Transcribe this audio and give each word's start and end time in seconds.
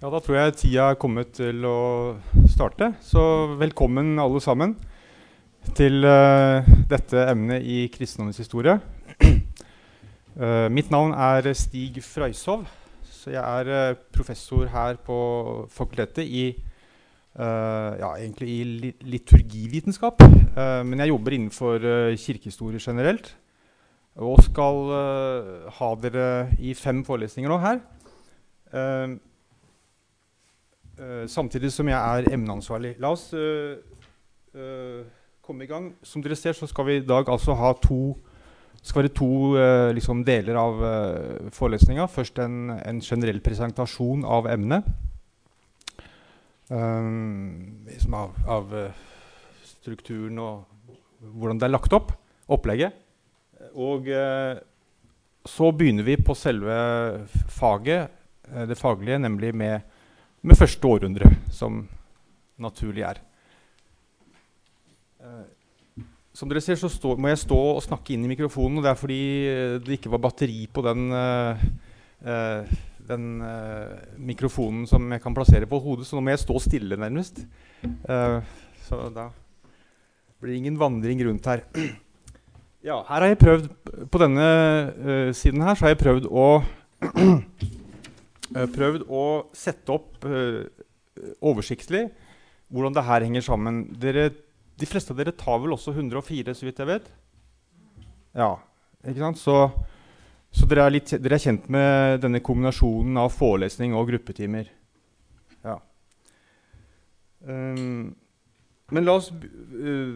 Ja, 0.00 0.08
Da 0.08 0.16
tror 0.24 0.36
jeg 0.38 0.54
tida 0.56 0.84
er 0.88 0.96
kommet 0.96 1.34
til 1.36 1.60
å 1.68 2.16
starte. 2.48 2.86
Så 3.04 3.20
velkommen 3.60 4.14
alle 4.16 4.40
sammen 4.40 4.72
til 5.76 6.00
uh, 6.08 6.64
dette 6.88 7.26
emnet 7.28 7.60
i 7.68 7.82
kristendommens 7.92 8.40
historie. 8.40 8.78
Uh, 9.20 10.72
mitt 10.78 10.88
navn 10.88 11.12
er 11.12 11.50
Stig 11.52 12.00
Frøyshov. 12.00 12.64
Så 13.04 13.36
jeg 13.36 13.44
er 13.44 13.92
uh, 13.92 14.00
professor 14.16 14.72
her 14.72 14.96
på 15.04 15.20
fakultetet 15.68 16.24
i, 16.24 16.48
ja, 17.36 18.08
egentlig 18.16 18.48
i 18.48 18.64
li 18.64 18.96
liturgivitenskap. 19.04 20.24
men 20.84 20.98
jeg 20.98 21.12
jobber 21.12 21.36
innenfor 21.36 21.84
kirkehistorie 22.16 22.80
generelt. 22.80 23.36
Og 24.16 24.40
skal 24.48 24.80
ha 25.76 25.94
dere 26.02 26.28
i 26.58 26.72
fem 26.74 27.04
forelesninger 27.04 27.52
nå 27.52 27.60
her. 27.62 27.84
Uh, 28.72 29.20
samtidig 31.30 31.70
som 31.72 31.88
jeg 31.88 31.96
er 31.96 32.32
emneansvarlig. 32.34 32.94
La 33.00 33.12
oss 33.14 33.30
uh, 33.32 33.78
uh, 34.56 35.04
komme 35.44 35.64
i 35.64 35.70
gang. 35.70 35.92
Som 36.04 36.24
dere 36.24 36.36
ser, 36.38 36.56
så 36.56 36.68
skal 36.68 36.88
vi 36.88 36.98
i 37.00 37.06
dag 37.06 37.28
altså 37.30 37.56
ha 37.58 37.72
to 37.80 38.16
skal 38.80 39.02
være 39.02 39.12
to 39.12 39.32
liksom 39.92 40.22
deler 40.24 40.56
av 40.56 40.78
forelesninga. 41.52 42.06
Først 42.08 42.38
en, 42.40 42.70
en, 42.72 43.00
generell 43.04 43.42
presentasjon 43.44 44.22
av 44.24 44.46
emnet. 44.48 44.86
Liksom 46.70 48.16
av, 48.16 48.38
av 48.48 48.72
strukturen 49.68 50.40
og 50.40 50.96
hvordan 51.20 51.60
det 51.60 51.68
er 51.68 51.74
lagt 51.74 51.92
opp. 51.92 52.14
Opplegget. 52.48 52.96
Og 53.76 54.08
så 55.44 55.70
begynner 55.76 56.08
vi 56.08 56.16
på 56.16 56.38
selve 56.38 56.80
faget, 57.52 58.16
det 58.64 58.80
faglige, 58.80 59.20
nemlig 59.28 59.52
med 59.52 59.84
med 60.42 60.58
første 60.58 60.88
århundre, 60.88 61.30
som 61.52 61.82
naturlig 62.60 63.04
er. 63.06 63.20
Uh, 65.20 65.44
som 66.32 66.48
dere 66.48 66.62
ser, 66.64 66.78
så 66.80 66.88
stå, 66.88 67.16
må 67.20 67.28
jeg 67.32 67.42
stå 67.42 67.58
og 67.74 67.82
snakke 67.84 68.14
inn 68.14 68.24
i 68.24 68.30
mikrofonen. 68.30 68.78
og 68.78 68.86
Det 68.86 68.90
er 68.92 69.00
fordi 69.00 69.22
eh, 69.50 69.74
det 69.82 69.98
ikke 69.98 70.12
var 70.12 70.22
batteri 70.24 70.62
på 70.72 70.84
den, 70.86 71.10
uh, 71.12 71.58
uh, 72.24 72.78
mikrofonen 74.16 74.86
som 74.88 75.10
jeg 75.10 75.20
kan 75.20 75.34
plassere 75.36 75.68
på 75.68 75.80
hodet, 75.82 76.06
så 76.06 76.16
nå 76.16 76.22
må 76.24 76.32
jeg 76.32 76.44
stå 76.44 76.56
stille, 76.62 76.96
nærmest. 76.96 77.42
så 78.86 79.00
da 79.10 79.26
blir 80.38 80.52
det 80.52 80.60
ingen 80.62 80.78
vandring 80.80 81.20
rundt 81.26 81.50
her. 81.50 81.66
Ja, 82.80 83.02
her 83.10 83.20
har 83.20 83.28
jeg 83.28 83.36
prøvd, 83.36 83.64
På 84.08 84.18
denne 84.22 85.32
siden 85.36 85.60
her 85.60 85.74
så 85.76 85.84
har 85.84 85.90
jeg 85.92 85.98
prøvd 86.00 86.30
å 86.32 86.46
Eh, 87.00 87.38
prøvd 88.50 89.06
å 89.06 89.24
sette 89.56 89.94
opp 89.94 90.24
uh, 90.26 90.64
oversiktlig 91.40 92.08
hvordan 92.70 92.94
det 92.94 93.06
her 93.06 93.26
henger 93.26 93.44
sammen. 93.44 93.82
Dere, 94.00 94.30
de 94.78 94.88
fleste 94.88 95.14
av 95.14 95.20
dere 95.20 95.34
tar 95.36 95.60
vel 95.62 95.74
også 95.74 95.94
104, 95.96 96.54
så 96.54 96.66
vidt 96.66 96.80
jeg 96.80 96.90
vet? 96.90 97.08
Ja, 98.38 98.54
ikke 99.02 99.24
sant? 99.24 99.40
Så, 99.42 99.56
så 100.54 100.68
dere, 100.70 100.86
er 100.86 100.94
litt, 100.94 101.14
dere, 101.18 101.36
er 101.36 101.44
kjent 101.44 101.66
med 101.72 102.20
denne 102.24 102.42
kombinasjonen 102.44 103.18
av 103.20 103.32
forelesning 103.34 103.96
og 103.98 104.06
gruppetimer. 104.12 104.70
Ja. 105.66 105.80
Um, 107.40 108.12
men 108.90 109.06
la 109.06 109.16
oss, 109.18 109.30
uh, 109.32 110.14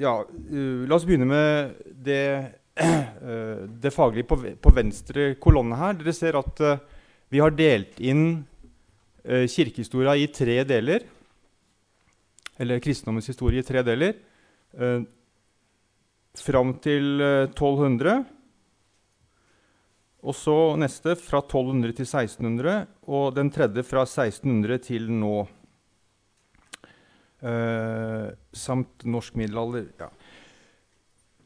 ja, 0.00 0.14
uh, 0.24 0.88
la 0.88 0.96
oss 0.96 1.06
begynne 1.08 1.28
med 1.28 1.84
det, 2.08 2.24
det 3.84 3.92
faglige 3.92 4.28
på, 4.30 4.40
på, 4.56 4.72
venstre 4.72 5.34
kolonne 5.42 5.76
her. 5.76 6.00
Dere 6.00 6.16
ser 6.16 6.40
at 6.40 6.64
vi 7.30 7.38
har 7.38 7.54
delt 7.54 8.00
inn 8.02 8.42
eh, 9.22 9.46
kirkehistoria 9.46 10.16
i 10.18 10.26
tre 10.34 10.64
deler. 10.66 11.04
Eller 12.60 12.82
kristendommens 12.82 13.30
historie 13.30 13.62
i 13.62 13.66
tre 13.66 13.84
deler. 13.86 14.16
Eh, 14.74 15.04
fram 16.42 16.74
til 16.82 17.22
eh, 17.22 17.46
1200. 17.46 18.24
Og 20.20 20.36
så 20.36 20.56
neste 20.76 21.14
fra 21.16 21.38
1200 21.44 21.94
til 22.00 22.08
1600. 22.08 22.82
Og 23.06 23.30
den 23.38 23.52
tredje 23.54 23.86
fra 23.86 24.02
1600 24.08 24.82
til 24.90 25.06
nå. 25.14 25.46
Eh, 27.46 28.26
samt 28.52 29.06
norsk 29.06 29.38
middelalder. 29.38 29.86
Ja. 30.02 30.10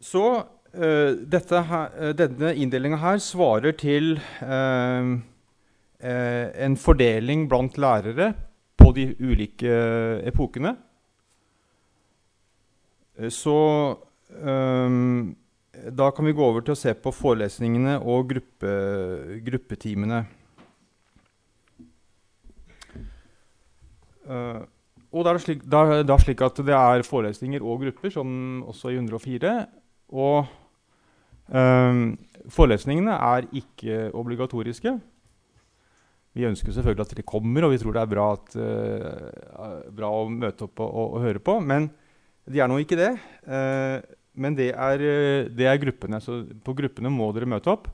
Så 0.00 0.26
dette 0.74 1.60
her, 1.68 1.92
eh, 2.02 2.12
denne 2.18 2.50
inndelinga 2.58 2.96
her 2.98 3.20
svarer 3.22 3.76
til 3.78 4.16
eh, 4.42 5.12
en 6.00 6.74
fordeling 6.76 7.46
blant 7.48 7.78
lærere 7.80 8.32
på 8.84 8.92
de 8.96 9.06
ulike 9.22 9.70
eh, 9.70 10.26
epokene. 10.28 10.74
Eh, 13.18 13.30
så 13.32 13.56
um, 14.40 15.34
da 15.90 16.10
kan 16.14 16.26
vi 16.26 16.34
gå 16.36 16.44
over 16.44 16.64
til 16.64 16.74
å 16.74 16.78
se 16.78 16.94
på 16.94 17.12
forelesningene 17.14 17.98
og 18.00 18.28
gruppe, 18.34 18.74
gruppetimene. 19.46 20.24
Uh, 24.24 24.64
og 25.14 25.26
da 25.26 25.34
er, 25.34 25.40
slik, 25.42 25.64
da, 25.70 26.02
da 26.02 26.18
slik, 26.18 26.40
at 26.42 26.58
det 26.66 26.74
er 26.74 27.06
forelesninger 27.06 27.62
og 27.62 27.84
grupper, 27.84 28.10
som 28.10 28.64
også 28.66 28.90
i 28.90 28.98
104. 28.98 29.52
Og 30.14 30.48
um, 31.54 32.06
forelesningene 32.50 33.14
er 33.14 33.46
ikke 33.54 34.08
obligatoriske. 34.16 34.96
Vi 36.34 36.46
ønsker 36.48 36.74
selvfølgelig 36.74 37.04
at 37.04 37.12
dere 37.14 37.26
kommer, 37.30 37.66
og 37.66 37.70
vi 37.70 37.78
tror 37.78 37.94
det 37.94 38.00
er 38.02 38.10
bra, 38.10 38.26
at, 38.34 38.54
uh, 38.58 39.74
bra 39.94 40.10
å 40.10 40.24
møte 40.26 40.66
opp 40.66 40.80
og, 40.82 40.88
og, 40.90 41.12
og, 41.14 41.20
høre 41.22 41.42
på. 41.46 41.60
Men 41.62 41.86
de 42.50 42.58
er 42.58 42.70
nå 42.70 42.80
ikke 42.82 42.98
det. 42.98 43.12
Uh, 43.46 44.02
men 44.34 44.56
det 44.58 44.72
er, 44.72 45.04
det 45.54 45.68
er, 45.70 45.78
gruppene. 45.78 46.18
Så 46.18 46.40
på 46.66 46.74
gruppene 46.74 47.12
må 47.14 47.28
dere 47.36 47.46
møte 47.50 47.70
opp. 47.70 47.86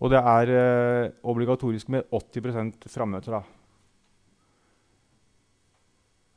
Og 0.00 0.12
det 0.12 0.20
er 0.22 0.52
uh, 0.54 1.16
obligatorisk 1.32 1.90
med 1.90 2.06
80% 2.14 2.86
frammøter. 2.90 3.42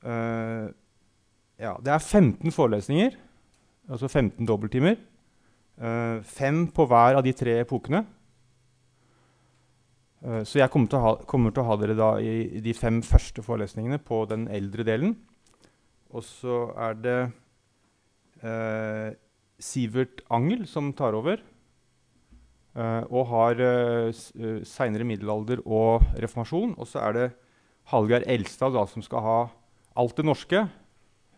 ja, 0.03 1.71
det 1.79 1.91
er 1.93 2.01
15 2.01 2.51
forelesninger, 2.51 3.13
altså 3.87 4.09
15 4.09 4.43
dobbelttimer. 4.43 4.97
fem 6.27 6.67
på 6.67 6.85
hver 6.85 7.15
av 7.15 7.23
de 7.23 7.31
tre 7.31 7.53
epokene. 7.61 8.01
Eh, 10.23 10.43
så 10.47 10.61
jeg 10.61 10.71
kommer 10.71 10.91
til, 10.91 11.03
ha, 11.03 11.13
kommer 11.27 11.51
til, 11.51 11.63
å 11.63 11.69
ha, 11.71 11.77
dere 11.81 11.95
da 11.99 12.09
i, 12.23 12.61
de 12.63 12.73
fem 12.77 13.01
første 13.05 13.43
forelesningene 13.43 13.99
på 14.03 14.23
den 14.31 14.47
eldre 14.51 14.85
delen. 14.87 15.17
Og 16.13 16.23
så 16.23 16.67
er 16.79 16.99
det 17.01 17.17
eh, 18.45 19.09
Sivert 19.59 20.23
Angel 20.33 20.63
som 20.69 20.93
tar 20.95 21.17
over. 21.17 21.41
Eh, 22.73 23.03
og 23.09 23.27
har 23.33 23.59
eh, 23.61 24.13
eh 24.13 24.63
seinere 24.65 25.07
middelalder 25.07 25.65
og 25.65 26.05
reformasjon. 26.15 26.77
Og 26.77 26.87
så 26.87 27.03
er 27.09 27.17
det 27.17 27.27
Hallgeir 27.91 28.23
Elstad 28.29 28.77
da, 28.77 28.85
som 28.87 29.03
skal 29.03 29.27
ha 29.27 29.37
alt 29.99 30.15
det 30.17 30.25
norske. 30.25 30.63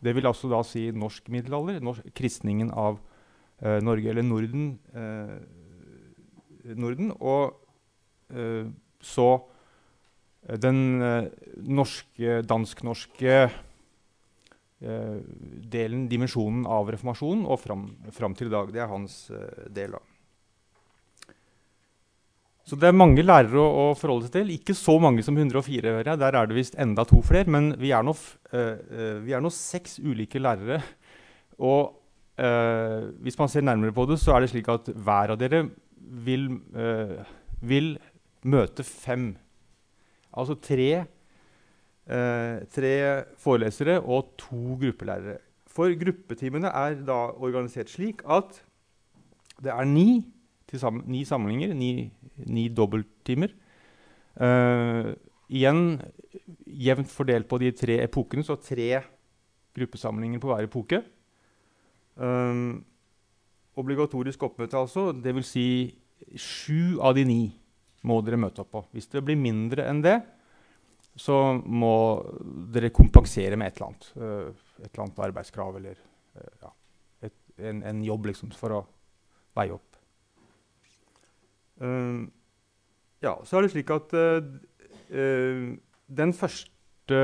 Det 0.06 0.14
vil 0.14 0.28
altså 0.30 0.52
da 0.52 0.62
si 0.62 0.92
norsk 0.94 1.32
middelalder. 1.34 1.82
Norsk, 1.82 2.06
kristningen 2.14 2.70
av 2.70 3.00
eh, 3.64 3.82
Norge, 3.82 4.12
eller 4.14 4.28
Norden. 4.28 4.76
Norden 6.66 7.12
og 7.22 7.65
Eh, 7.65 7.65
så 9.06 9.30
eh, 10.48 10.58
den 10.62 10.82
eh, 11.02 11.30
norske, 11.66 12.42
dansk-norske 12.48 13.46
delen, 14.86 16.02
dimensjonen 16.12 16.66
av 16.70 16.92
reformasjonen, 16.94 17.46
og 17.50 17.58
fram, 17.58 17.86
fram, 18.14 18.36
til 18.38 18.52
i 18.52 18.54
dag. 18.54 18.68
Det 18.76 18.82
er 18.84 18.92
hans 18.92 19.16
del. 19.74 19.96
da. 19.96 20.02
Så 22.66 22.78
det 22.78 22.90
er 22.92 22.98
mange 22.98 23.24
lærere 23.24 23.58
å, 23.62 23.66
å, 23.66 23.86
forholde 23.98 24.28
seg 24.28 24.36
til. 24.36 24.52
Ikke 24.54 24.76
så 24.78 24.98
mange 25.02 25.24
som 25.26 25.38
104. 25.38 25.80
Hører 25.96 26.12
jeg. 26.12 26.22
Der 26.22 26.38
er 26.38 26.50
det 26.50 26.58
visst 26.58 26.78
enda 26.82 27.06
to 27.08 27.22
flere. 27.26 27.50
Men 27.50 27.72
vi 27.82 27.94
er 27.96 28.06
nå, 28.06 28.14
uh, 28.14 29.50
seks 29.56 29.98
ulike 30.04 30.42
lærere. 30.44 30.84
Og 31.58 31.96
uh, 32.42 33.10
hvis 33.26 33.40
man 33.40 33.50
ser 33.50 33.66
nærmere 33.66 33.96
på 33.96 34.06
det, 34.12 34.20
så 34.22 34.36
er 34.36 34.44
det 34.44 34.52
slik 34.54 34.70
at 34.70 34.92
hver 34.92 35.34
av 35.34 35.40
dere 35.42 35.64
vil, 36.28 36.50
uh, 36.76 37.22
vil 37.62 37.96
møte 38.46 38.86
fem. 38.86 39.34
Altså 40.36 40.56
tre, 40.62 41.06
eh, 42.08 42.56
tre 42.72 42.94
forelesere 43.42 44.00
og 44.02 44.36
to 44.38 44.78
gruppelærere. 44.82 45.40
For 45.66 45.92
gruppetimene 46.00 46.68
er 46.68 47.02
da 47.04 47.20
organisert 47.36 47.90
slik 47.92 48.22
at 48.30 48.62
det 49.64 49.72
er 49.72 49.84
ni, 49.88 50.26
sammen, 50.74 51.04
ni 51.08 51.24
samlinger, 51.26 51.74
ni, 51.74 52.12
ni 52.38 52.68
dobbelttimer. 52.68 53.52
Uh, 54.36 55.16
igjen 55.48 56.02
jevnt 56.68 57.08
fordelt 57.08 57.48
på 57.48 57.60
de 57.62 57.70
tre 57.72 58.02
epokene, 58.04 58.44
så 58.44 58.58
tre 58.60 59.02
gruppesamlinger 59.76 60.42
på 60.44 60.52
hver 60.52 60.68
epoke. 60.68 61.00
Um, 62.16 62.84
obligatorisk 63.76 64.44
oppmøte, 64.44 64.78
altså. 64.78 65.12
Dvs. 65.12 65.54
Si 65.56 65.68
sju 66.40 67.00
av 67.04 67.16
de 67.16 67.24
ni 67.28 67.42
må 68.06 68.22
dere 68.26 68.40
møte 68.40 68.64
opp 68.64 68.72
på. 68.76 68.84
Hvis 68.96 69.10
det 69.12 69.24
blir 69.26 69.40
mindre 69.40 69.88
enn 69.90 70.02
det, 70.06 70.20
så 71.16 71.36
må 71.64 71.96
dere 72.76 72.92
kompensere 72.96 73.58
med 73.60 73.72
et 73.72 73.80
eller 73.80 73.88
annet. 73.90 74.08
Uh, 74.16 74.82
et 74.84 74.90
eller 74.90 75.06
annet 75.06 75.22
arbeidskrav 75.30 75.78
eller 75.80 76.00
uh, 76.36 76.56
ja, 76.66 76.72
et, 77.30 77.36
en, 77.72 77.84
en, 77.88 78.02
jobb 78.04 78.32
liksom, 78.32 78.52
for 78.60 78.76
å 78.76 78.82
veie 79.56 79.76
opp. 79.76 80.00
Uh, 81.80 82.28
ja, 83.24 83.38
så 83.48 83.58
er 83.58 83.66
det 83.66 83.74
slik 83.74 83.94
at 83.96 84.12
den 85.16 86.36
første 86.36 87.22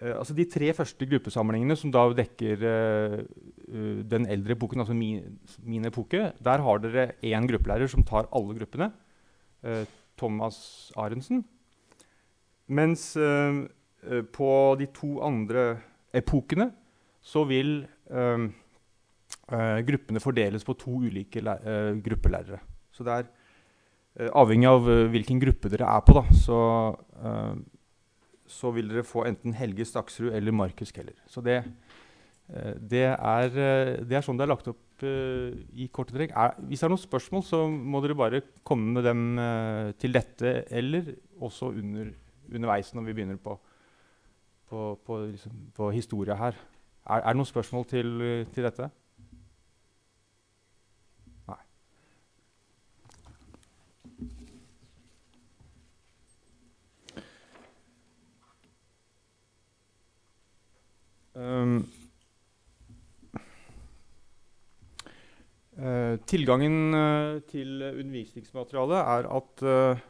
altså 0.00 0.32
De 0.32 0.46
tre 0.48 0.70
første 0.72 1.04
gruppesamlingene, 1.04 1.74
som 1.76 1.90
da 1.92 2.06
dekker 2.16 2.62
den 4.08 4.24
eldre 4.32 4.54
epoken, 4.56 4.80
altså 4.80 4.94
min, 4.96 5.34
min, 5.60 5.84
epoke, 5.84 6.30
der 6.40 6.62
har 6.64 6.80
dere 6.80 7.04
én 7.20 7.44
gruppelærer 7.50 7.90
som 7.90 8.06
tar 8.08 8.30
alle 8.32 8.56
gruppene. 8.56 8.88
Thomas 10.20 10.58
Arendsen. 10.96 11.42
Mens 12.70 13.12
uh, 13.18 13.66
på 14.32 14.50
de 14.80 14.88
to 14.94 15.18
andre 15.26 15.64
epokene 16.16 16.70
så 17.20 17.42
vil 17.48 17.82
uh, 18.12 18.46
uh, 19.52 19.78
gruppene 19.86 20.22
fordeles 20.22 20.64
på 20.64 20.76
to 20.80 21.02
ulike 21.06 21.42
gruppelærere. 21.42 22.60
Så 22.92 23.06
det 23.06 23.18
er 23.18 24.30
avhengig 24.36 24.68
av 24.68 24.88
hvilken 25.12 25.38
gruppe 25.40 25.70
dere 25.70 25.86
er 25.86 26.00
på, 26.04 26.12
da, 26.16 26.22
så, 26.34 26.56
så 28.50 28.72
vil 28.74 28.90
dere 28.90 29.04
få 29.06 29.22
enten 29.28 29.54
Helge 29.56 29.86
Staksrud 29.86 30.34
eller 30.34 30.52
Markus 30.52 30.90
Keller. 30.92 31.14
Så 31.30 31.40
det, 31.46 31.62
det, 32.50 33.04
er, 33.14 33.52
det, 33.52 34.16
er, 34.16 34.24
sånn 34.26 34.38
det 34.38 34.46
er 34.46 34.50
lagt 34.50 34.70
opp 34.72 35.04
i 35.04 35.86
korte 35.94 36.12
trekk. 36.12 36.32
hvis 36.66 36.82
det 36.82 36.86
er 36.88 36.92
noen 36.92 37.00
spørsmål, 37.00 37.44
så 37.46 37.60
må 37.70 38.02
dere 38.02 38.18
bare 38.18 38.42
komme 38.66 38.96
med 38.98 39.06
dem 39.06 39.22
til 40.02 40.16
dette 40.16 40.56
eller 40.68 41.14
også 41.40 41.70
under 41.70 42.10
underveis 42.54 42.94
når 42.94 43.06
vi 43.06 43.12
begynner 43.12 43.36
på, 43.36 43.56
på, 44.68 44.98
på, 45.06 45.20
liksom, 45.30 45.52
på 45.74 45.90
historia 45.90 46.34
her. 46.34 46.58
Er, 47.06 47.20
er, 47.20 47.28
det 47.28 47.36
noen 47.36 47.48
spørsmål 47.48 47.86
til, 47.90 48.10
til 48.54 48.66
dette? 48.66 48.90
Nei. 51.48 51.62
Um, 61.34 61.82
tilgangen 66.28 66.92
uh, 66.92 67.40
til 67.48 67.78
undervisningsmaterialet 67.80 68.98
er 69.00 69.28
at 69.38 69.62
uh, 69.64 70.02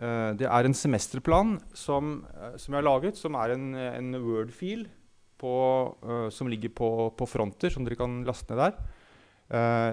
Uh, 0.00 0.32
det 0.32 0.46
er 0.48 0.64
en 0.64 0.76
semesterplan 0.76 1.58
som, 1.76 2.22
uh, 2.32 2.54
som, 2.56 2.72
jeg 2.72 2.78
har 2.78 2.86
laget, 2.86 3.18
som 3.20 3.36
er 3.36 3.52
en, 3.52 3.66
en 3.76 4.16
Word-fil 4.24 4.86
uh, 5.44 6.30
som 6.32 6.48
ligger 6.48 6.72
på, 6.72 6.88
på, 7.16 7.28
fronter, 7.28 7.72
som 7.72 7.84
dere 7.84 7.98
kan 8.00 8.22
laste 8.24 8.54
ned 8.54 8.64
der. 8.64 8.96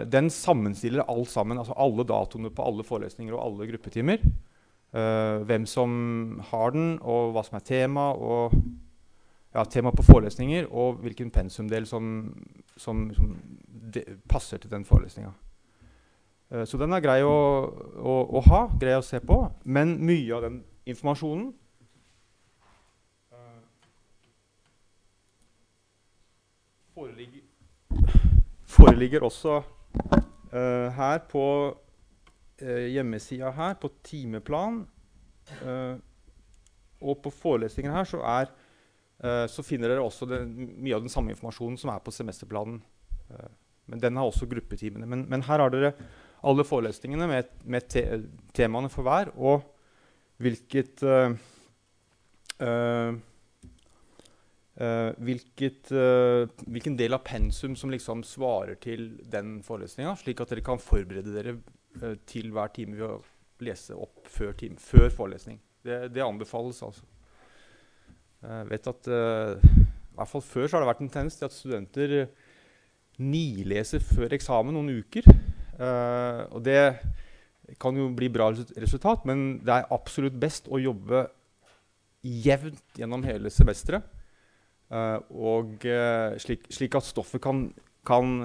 den 0.05 0.29
sammenstiller 0.29 1.07
alt 1.09 1.31
sammen, 1.31 1.57
altså 1.57 1.73
alle 1.81 2.03
datoene 2.05 2.51
på 2.53 2.63
alle 2.63 2.83
forelesninger 2.85 3.33
og 3.33 3.41
alle 3.41 3.67
gruppetimer. 3.71 4.21
hvem 4.91 5.65
som 5.65 6.39
har 6.51 6.71
den, 6.71 6.99
og 7.01 7.31
hva 7.33 7.43
som 7.43 7.57
er 7.57 7.65
tema, 7.65 8.11
og 8.13 8.53
ja, 9.57 9.65
tema 9.65 9.91
på 9.91 10.03
forelesninger, 10.05 10.67
og 10.69 11.01
hvilken 11.01 11.31
pensumdel 11.33 11.87
som, 11.89 12.29
som, 12.77 13.07
som 13.15 13.31
passer 14.29 14.61
til 14.61 14.71
den 14.71 14.85
forelesninga. 14.85 15.31
Eh, 16.51 16.65
så 16.65 16.77
den 16.77 16.93
er 16.93 17.01
grei 17.01 17.21
å, 17.25 17.37
å, 17.97 18.17
å, 18.37 18.43
ha, 18.51 18.59
grei 18.79 18.93
å 18.97 19.05
se 19.05 19.19
på. 19.23 19.39
Men 19.65 19.95
mye 20.05 20.35
av 20.35 20.45
den 20.45 20.59
informasjonen 20.87 21.49
uh, 23.33 23.63
foreligger, 26.95 27.41
foreligger, 28.77 29.25
også 29.27 29.57
uh, 29.57 30.87
her 30.99 31.19
på 31.33 31.47
uh, 31.73 32.85
hjemmesida 32.93 33.51
her, 33.57 33.75
på 33.81 33.91
timeplan. 34.03 34.85
og 37.01 37.19
på 37.23 37.29
forelesningen 37.31 37.93
her 37.93 38.07
så, 38.09 38.19
er, 38.19 38.49
så 39.17 39.63
finner 39.65 39.89
dere 39.89 40.03
også 40.05 40.27
den, 40.29 40.51
mye 40.77 40.93
av 40.93 41.01
den 41.01 41.09
samme 41.09 41.31
informasjonen 41.33 41.79
som 41.81 41.89
er 41.89 42.03
på 42.05 42.11
semesterplanen. 42.13 42.75
men 43.89 44.01
den 44.03 44.17
har 44.19 44.29
også 44.29 44.45
gruppetimene. 44.45 45.07
Men, 45.09 45.23
men 45.25 45.41
her 45.47 45.63
har 45.63 45.73
dere 45.73 45.93
alle 46.45 46.65
forelesningene 46.67 47.27
med, 47.29 47.49
med 47.65 47.87
te 47.89 48.03
temaene 48.53 48.91
for 48.93 49.07
hver, 49.07 49.31
og 49.37 49.65
hvilket 50.43 51.01
uh, 51.07 51.33
uh, 52.61 53.17
uh, 54.77 55.09
hvilket, 55.17 55.91
hvilken 56.67 56.99
del 56.99 57.17
av 57.17 57.25
pensum 57.25 57.75
som 57.79 57.93
liksom 57.93 58.21
svarer 58.27 58.77
til 58.81 59.09
den 59.25 59.57
forelesninga, 59.65 60.13
slik 60.19 60.43
at 60.43 60.53
dere 60.53 60.65
kan 60.65 60.81
forberede 60.81 61.33
dere 61.33 61.57
til 62.29 62.51
hver 62.53 62.69
time 62.75 62.99
ved 62.99 63.07
å 63.09 63.21
lese 63.65 63.95
opp 63.97 64.27
før, 64.29 64.51
time, 64.53 64.77
før 64.77 65.09
forelesning. 65.09 65.57
Det, 65.81 66.11
det, 66.13 66.21
anbefales, 66.21 66.83
altså. 66.85 67.07
Jeg 68.41 68.67
vet 68.69 68.89
at 68.91 69.07
i 69.09 70.17
hvert 70.17 70.29
fall 70.29 70.43
før 70.45 70.67
så 70.67 70.77
har 70.77 70.83
det 70.83 70.89
vært 70.89 71.01
en 71.05 71.09
tendens 71.13 71.35
til 71.37 71.45
at 71.45 71.53
studenter 71.53 72.13
nileser 73.21 74.03
før 74.03 74.33
eksamen 74.37 74.75
noen 74.77 75.01
uker. 75.01 75.25
Uh, 75.77 76.45
og 76.57 76.61
det 76.65 76.81
kan 77.81 77.97
jo 77.97 78.07
bli 78.15 78.29
bra 78.33 78.49
resultat, 78.53 79.25
men 79.29 79.59
det 79.65 79.73
er 79.73 79.91
absolutt 79.93 80.37
best 80.39 80.69
å 80.71 80.79
jobbe 80.81 81.25
jevnt 82.25 82.97
gjennom 82.97 83.25
hele 83.27 83.51
semesteret. 83.53 84.05
Uh, 84.87 85.19
og 85.29 85.83
slik, 86.39 86.69
slik, 86.71 86.95
at 86.95 87.05
stoffet 87.05 87.43
kan, 87.43 87.65
kan 88.07 88.37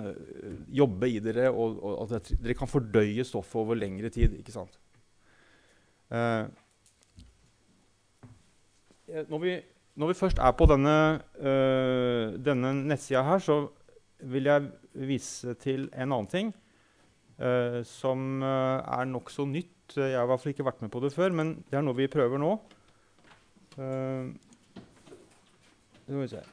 jobbe 0.75 1.09
i 1.09 1.21
dere, 1.23 1.53
og, 1.55 1.79
og, 1.79 2.17
at 2.19 2.33
dere 2.35 2.56
kan 2.59 2.71
fordøye 2.71 3.25
stoffet 3.25 3.61
over 3.62 3.79
lengre 3.79 4.11
tid. 4.12 4.35
ikke 4.41 4.56
sant? 4.56 4.81
Når 9.29 9.41
vi, 9.41 9.55
når, 9.97 10.12
vi, 10.12 10.17
først 10.17 10.39
er 10.41 10.55
på 10.56 10.67
denne, 10.71 10.97
denne 12.41 12.71
nettsida 12.81 13.23
her, 13.27 13.43
så 13.44 13.56
vil 14.33 14.49
jeg 14.49 14.71
vise 15.09 15.55
til 15.61 15.89
en 15.93 16.12
annen 16.12 16.31
ting. 16.33 16.53
Uh, 17.43 17.81
som 17.89 18.43
uh, 18.44 18.79
er 18.85 19.09
nokså 19.11 19.49
nytt. 19.51 19.96
Jeg 19.96 20.15
har 20.15 20.25
i 20.25 20.31
hvert 20.31 20.41
fall 20.41 20.53
ikke 20.53 20.67
vært 20.69 20.82
med 20.84 20.93
på 20.94 21.01
det 21.03 21.11
før, 21.15 21.34
men 21.34 21.56
det 21.69 21.79
er 21.81 21.84
noe 21.84 21.99
vi 21.99 22.11
prøver 22.13 22.39
nå. 22.39 22.53
Uh, 23.75 24.31
skal 26.05 26.20
vi 26.20 26.32
se 26.37 26.44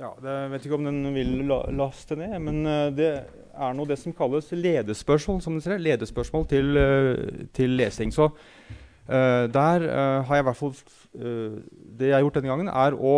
Ja, 0.00 0.14
det, 0.16 0.32
jeg 0.32 0.50
vet 0.54 0.64
ikke 0.64 0.76
om 0.78 0.86
den 0.86 1.00
vil 1.12 1.32
la, 1.44 1.58
laste 1.76 2.16
ned, 2.16 2.38
men 2.40 2.62
uh, 2.64 2.88
det 2.96 3.08
er 3.20 3.74
nå 3.76 3.84
det 3.84 3.98
som 4.00 4.14
kalles 4.16 4.46
ledespørsmål, 4.56 5.42
som 5.44 5.58
ser, 5.60 5.82
ledespørsmål 5.82 6.46
til, 6.48 6.70
uh, 6.80 7.42
til, 7.52 7.74
lesing. 7.76 8.14
Så 8.14 8.30
uh, 8.30 9.44
der 9.52 9.84
har 10.24 10.38
jeg 10.38 10.44
i 10.44 10.46
hvert 10.46 10.56
fall 10.56 10.72
Det 11.12 12.08
jeg 12.08 12.14
har 12.14 12.24
gjort 12.24 12.38
denne 12.38 12.52
gangen, 12.52 12.68
er 12.70 12.94
å 12.94 13.14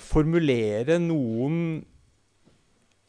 formulere 0.00 0.96
noen 0.96 1.56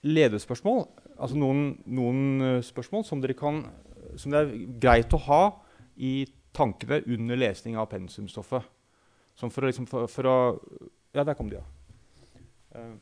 ledespørsmål. 0.03 0.81
Altså 1.15 1.37
noen, 1.39 1.61
noen 1.87 2.57
spørsmål 2.67 3.05
som, 3.07 3.21
kan, 3.39 3.61
som, 4.19 4.33
det 4.33 4.41
er 4.41 4.51
greit 4.83 5.15
å 5.15 5.21
ha 5.23 5.43
i 5.95 6.25
tankene 6.51 6.99
under 7.15 7.39
lesning 7.39 7.79
av 7.79 7.87
pensumstoffet. 7.95 8.67
Som 9.39 9.53
for 9.55 9.63
å, 9.63 9.71
liksom, 9.71 9.87
for, 9.87 10.11
for 10.11 10.27
å 10.27 10.35
Ja, 11.15 11.23
der 11.23 11.37
kom 11.39 11.47
de, 11.47 11.61
ja. 11.61 11.82
Eh. 12.73 12.93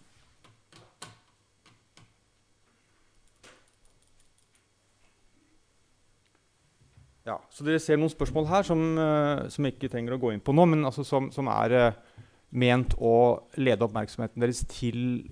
Ja, 7.21 7.37
så 7.53 7.63
Dere 7.63 7.79
ser 7.79 7.99
noen 8.01 8.11
spørsmål 8.11 8.47
her 8.49 8.65
som, 8.65 8.81
uh, 8.97 9.45
som 9.53 9.67
jeg 9.67 9.77
ikke 9.77 9.91
trenger 9.93 10.17
å 10.17 10.21
gå 10.23 10.33
inn 10.33 10.41
på 10.43 10.55
nå, 10.57 10.65
men 10.73 10.87
altså 10.87 11.05
som, 11.07 11.29
som, 11.31 11.47
er 11.53 11.75
uh, 11.77 12.17
ment 12.49 12.95
å 12.97 13.13
lede 13.61 13.85
oppmerksomheten 13.85 14.41
deres 14.41 14.65
til 14.71 15.29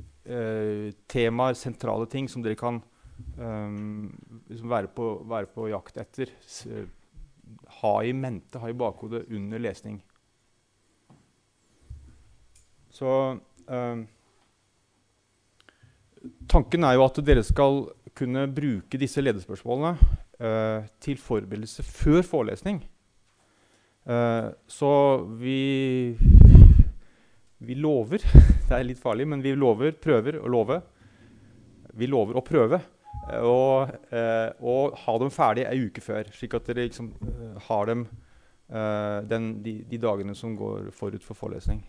temaer, 1.09 1.55
sentrale 1.57 2.05
ting, 2.05 2.27
som 2.29 2.43
dere 2.45 2.53
kan 2.53 2.75
um, 3.39 4.11
liksom 4.45 4.69
være, 4.69 4.91
på, 4.93 5.07
være, 5.25 5.49
på, 5.55 5.65
jakt 5.71 5.97
etter. 5.97 6.29
ha 7.79 7.93
i 8.05 8.11
mente, 8.13 8.61
ha 8.61 8.69
i 8.69 8.77
bakhodet 8.77 9.23
under 9.33 9.63
lesning. 9.63 9.97
Så 12.93 13.09
um, 13.65 14.05
tanken 16.49 16.85
er 16.85 16.97
jo 16.97 17.05
at 17.05 17.19
dere 17.25 17.43
skal 17.45 17.83
kunne 18.17 18.45
bruke 18.51 18.99
disse 18.99 19.21
ledespørsmålene 19.23 19.93
uh, 20.41 20.87
til 21.01 21.19
forberedelse 21.21 21.85
før 21.85 22.21
forelesning. 22.25 22.81
Uh, 24.09 24.51
så 24.67 24.91
vi 25.39 26.17
Vi 27.59 27.75
lover 27.75 28.23
Det 28.67 28.71
er 28.75 28.87
litt 28.87 29.01
farlig, 29.01 29.27
men 29.27 29.43
vi 29.43 29.51
lover, 29.55 29.91
prøver 29.91 30.39
å 30.39 30.47
love. 30.47 30.79
Vi 31.93 32.07
lover 32.07 32.37
å 32.39 32.45
prøve 32.45 32.79
og, 33.43 33.89
og 34.61 34.95
ha 35.03 35.13
dem 35.19 35.31
ferdig 35.33 35.65
ei 35.67 35.81
uke 35.89 36.01
før, 36.01 36.29
slik 36.33 36.53
at 36.55 36.69
dere 36.69 36.85
liksom 36.87 37.09
har 37.67 37.89
dem 37.89 38.05
den, 39.29 39.49
de, 39.65 39.73
de 39.89 39.99
dagene 40.01 40.33
som 40.37 40.55
går 40.57 40.91
forut 40.95 41.25
for 41.25 41.37
forelesning. 41.37 41.81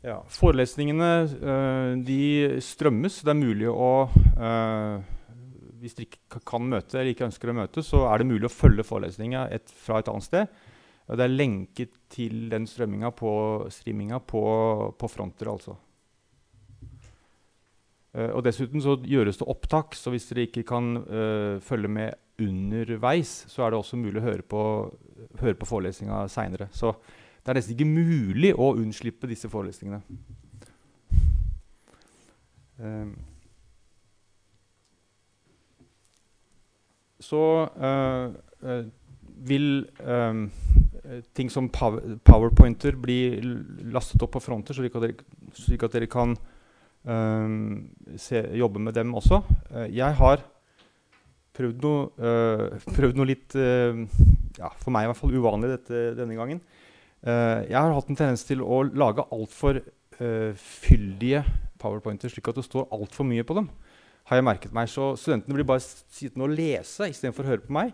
Ja, 0.00 0.22
Forelesningene 0.32 1.08
uh, 1.28 1.92
de 2.04 2.60
strømmes. 2.64 3.20
Det 3.20 3.32
er 3.34 3.36
mulig 3.36 3.68
å 3.68 4.08
uh, 4.08 4.96
Hvis 5.80 5.96
dere 5.98 6.08
ikke 6.08 6.40
kan 6.48 6.64
møte 6.72 6.96
eller 6.96 7.12
ikke 7.12 7.26
ønsker 7.28 7.52
å 7.52 7.56
møte, 7.58 7.84
så 7.84 8.06
er 8.08 8.20
det 8.20 8.30
mulig 8.30 8.48
å 8.48 8.52
følge 8.52 8.86
forelesninga 8.86 9.44
fra 9.84 10.00
et 10.00 10.08
annet 10.12 10.28
sted. 10.28 10.56
Det 11.10 11.24
er 11.24 11.32
lenke 11.32 11.88
til 12.12 12.48
den 12.52 12.68
strømminga 12.70 13.10
på 13.18 13.30
streaminga 13.72 14.20
på, 14.22 14.42
på 14.96 15.10
fronter, 15.10 15.52
altså. 15.52 15.76
Uh, 18.16 18.30
og 18.30 18.44
Dessuten 18.46 18.80
så 18.82 18.96
gjøres 19.04 19.40
det 19.40 19.48
opptak, 19.52 19.96
så 19.98 20.14
hvis 20.14 20.30
dere 20.30 20.48
ikke 20.48 20.64
kan 20.68 20.94
følge 21.64 21.92
med 21.92 22.16
underveis, 22.40 23.42
så 23.52 23.66
er 23.66 23.74
det 23.74 23.82
også 23.82 24.00
mulig 24.00 24.22
å 24.22 24.28
høre 24.30 24.46
på, 24.48 24.62
høre 25.42 25.58
på 25.60 25.68
forelesninga 25.68 26.24
seinere. 26.32 26.70
Det 27.40 27.52
er 27.52 27.56
nesten 27.56 27.76
ikke 27.76 27.88
mulig 27.88 28.52
å 28.52 28.74
unnslippe 28.76 29.28
disse 29.30 29.48
forelesningene. 29.48 30.02
Um, 32.80 33.12
så 37.20 37.40
uh, 37.76 38.32
uh, 38.64 38.84
vil 39.48 39.66
um, 40.04 40.46
ting 41.36 41.50
som 41.52 41.68
powerpointer 41.72 42.96
bli 43.00 43.18
lastet 43.92 44.22
opp 44.24 44.36
på 44.36 44.44
fronter, 44.44 44.76
slik 44.76 44.96
at 44.96 45.04
dere, 45.04 45.28
slik 45.56 45.84
at 45.84 45.96
dere 45.96 46.08
kan 46.12 46.36
um, 47.04 47.90
se, 48.20 48.44
jobbe 48.56 48.84
med 48.84 48.96
dem 48.96 49.16
også. 49.16 49.42
Uh, 49.72 49.86
jeg 49.88 50.16
har 50.20 50.44
prøvd 51.56 51.82
noe, 51.84 52.28
prøvd 52.94 53.18
noe 53.18 53.28
litt 53.28 53.52
ja, 53.52 54.68
for 54.80 54.94
meg 54.94 55.04
i 55.04 55.08
hvert 55.10 55.18
fall 55.18 55.34
uvanlig 55.34 55.72
dette, 55.74 55.98
denne 56.16 56.38
gangen. 56.38 56.60
Uh, 57.20 57.66
jeg 57.68 57.76
har 57.76 57.92
hatt 57.92 58.08
en 58.08 58.16
tendens 58.16 58.46
til 58.48 58.62
å 58.64 58.80
lage 58.96 59.26
altfor 59.34 59.82
uh, 59.82 60.52
fyldige 60.56 61.42
powerpointer, 61.80 62.32
slik 62.32 62.48
at 62.48 62.56
det 62.56 62.64
står 62.64 62.88
altfor 62.96 63.28
mye 63.28 63.44
på 63.44 63.56
dem. 63.58 63.68
har 64.30 64.38
jeg 64.38 64.46
merket 64.46 64.72
meg. 64.72 64.88
Så 64.88 65.16
studentene 65.20 65.56
blir 65.56 65.66
bare 65.66 65.82
sittende 65.82 66.46
og 66.46 66.54
lese 66.56 67.10
istedenfor 67.10 67.44
å 67.44 67.52
høre 67.52 67.66
på 67.66 67.76
meg. 67.76 67.92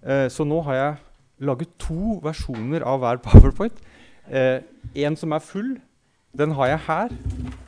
Uh, 0.00 0.28
så 0.32 0.46
nå 0.48 0.60
har 0.68 0.78
jeg 0.78 1.00
laget 1.42 1.74
to 1.80 2.18
versjoner 2.24 2.84
av 2.86 3.02
hver 3.02 3.20
powerpoint. 3.26 3.76
Uh, 4.30 4.64
en 4.94 5.18
som 5.18 5.32
er 5.36 5.44
full, 5.44 5.74
den 6.32 6.56
har 6.56 6.72
jeg 6.72 6.84
her. 6.86 7.16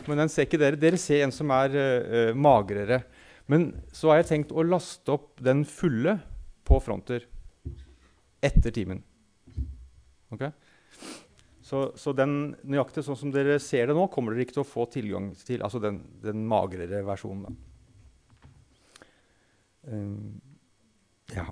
Men 0.08 0.24
den 0.24 0.32
ser 0.32 0.48
ikke 0.48 0.60
dere. 0.60 0.80
Dere 0.80 1.00
ser 1.00 1.24
en 1.24 1.32
som 1.32 1.50
er 1.52 2.32
magrere. 2.32 3.02
Men 3.50 3.74
så 3.92 4.10
har 4.10 4.22
jeg 4.22 4.30
tenkt 4.30 4.52
å 4.56 4.64
laste 4.64 5.12
opp 5.12 5.40
den 5.44 5.66
fulle 5.68 6.16
på 6.64 6.78
fronter 6.80 7.26
etter 8.44 8.72
timen. 8.72 9.02
Okay? 10.32 10.52
Så, 11.64 11.86
så, 11.96 12.12
den 12.12 12.52
nøyaktig 12.68 13.06
sånn 13.06 13.16
som 13.16 13.30
dere 13.32 13.56
ser 13.62 13.88
det 13.88 13.96
nå, 13.96 14.04
kommer 14.12 14.34
dere 14.34 14.44
ikke 14.44 14.58
til 14.58 14.66
å 14.66 14.68
få 14.68 14.84
tilgang 14.92 15.30
til. 15.38 15.62
Altså 15.64 15.80
den, 15.80 16.02
den 16.20 16.44
magrere 16.48 17.00
versjonen. 17.06 17.56
Um, 19.88 20.42
ja. 21.32 21.46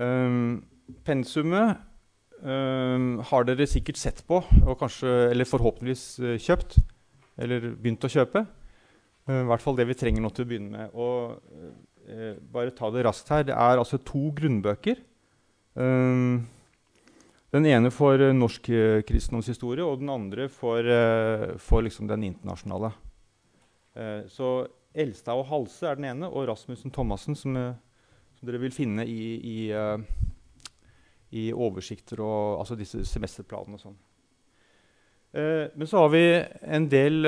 Um, 0.00 0.64
pensumet 1.08 1.84
um, 2.40 3.20
har 3.28 3.44
dere 3.52 3.68
sikkert 3.68 4.00
sett 4.00 4.24
på, 4.24 4.40
kanskje, 4.80 5.12
eller 5.36 5.52
forhåpentligvis 5.52 6.08
uh, 6.24 6.34
kjøpt. 6.40 6.80
Eller 7.44 7.74
begynt 7.76 8.08
å 8.08 8.14
kjøpe. 8.16 8.46
Uh, 9.28 9.42
I 9.42 9.48
hvert 9.52 9.68
fall 9.68 9.76
det 9.76 9.90
vi 9.92 10.00
trenger 10.00 10.24
nå 10.24 10.32
til 10.32 10.48
å 10.48 10.48
begynne 10.48 10.78
med. 10.78 10.96
Og, 10.96 11.44
uh, 12.08 12.36
bare 12.56 12.72
ta 12.72 12.88
det 12.88 13.04
raskt 13.04 13.36
her. 13.36 13.50
Det 13.52 13.56
er 13.56 13.84
altså 13.84 14.00
to 14.00 14.30
grunnbøker. 14.40 15.10
Um, 15.74 16.46
den 17.54 17.66
ene 17.66 17.90
for 17.94 18.18
uh, 18.18 18.30
norsk 18.34 18.68
uh, 18.70 19.00
kristendomshistorie, 19.06 19.82
og 19.82 20.00
den 20.00 20.10
andre 20.10 20.46
for, 20.50 20.86
uh, 20.86 21.54
for 21.58 21.82
liksom 21.86 22.08
den 22.10 22.28
internasjonale. 22.30 22.92
Uh, 23.94 24.22
så 24.30 24.54
Elstad 24.94 25.38
og 25.38 25.48
Halse 25.50 25.88
er 25.90 25.98
den 25.98 26.08
ene, 26.12 26.30
og 26.30 26.46
Rasmussen 26.48 26.94
Thomassen, 26.94 27.34
som, 27.38 27.56
som 28.38 28.46
dere 28.46 28.62
vil 28.62 28.74
finne 28.74 29.02
i, 29.10 29.34
i, 29.42 29.58
i 31.34 31.48
oversikter 31.50 32.22
og 32.22 32.60
altså 32.60 32.76
disse 32.78 33.02
semesterplanene 33.10 33.74
og 33.74 33.82
sånn. 33.82 33.96
men 35.34 35.90
så 35.90 36.04
har 36.04 36.12
vi 36.14 36.22
en 36.76 36.86
del 36.86 37.26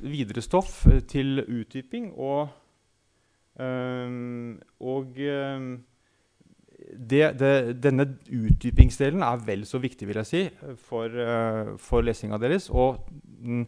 videre 0.00 0.40
stoff 0.40 0.86
til 1.12 1.44
utdyping 1.44 2.14
og, 2.16 2.48
og 4.80 5.20
det, 6.92 7.38
det, 7.40 7.82
denne 7.82 8.06
utdypingsdelen 8.28 9.22
er 9.22 9.40
vel 9.46 9.64
så 9.68 9.80
viktig 9.82 10.08
vil 10.08 10.20
jeg 10.22 10.28
si, 10.28 10.42
for, 10.86 11.08
uh, 11.08 11.72
for 11.80 12.04
lesinga 12.04 12.38
deres. 12.42 12.68
Og 12.70 13.00
mm, 13.40 13.64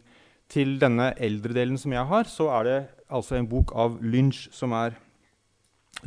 til 0.51 0.77
denne 0.81 1.11
eldre 1.17 1.55
delen 1.57 1.77
som 1.81 1.93
jeg 1.93 2.05
har, 2.05 2.29
så 2.29 2.49
er 2.59 2.63
det 2.63 2.77
altså 3.09 3.35
en 3.35 3.49
bok 3.49 3.73
av 3.75 3.97
Lynch, 4.01 4.47
som 4.53 4.75
er 4.77 4.97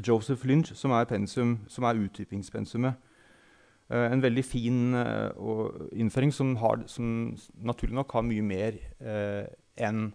Joseph 0.06 0.46
Lynch, 0.46 0.74
som 0.76 0.94
er, 0.94 1.08
pensum, 1.10 1.58
som 1.68 1.84
er 1.88 2.00
utdypingspensumet. 2.04 2.94
Uh, 3.88 4.06
en 4.12 4.22
veldig 4.22 4.44
fin 4.44 4.94
uh, 4.94 5.68
innføring 5.92 6.34
som, 6.34 6.56
har, 6.56 6.84
som, 6.86 7.34
naturlig 7.54 7.96
nok 7.96 8.12
har 8.12 8.26
mye 8.26 8.44
mer 8.44 8.78
enn 9.78 10.10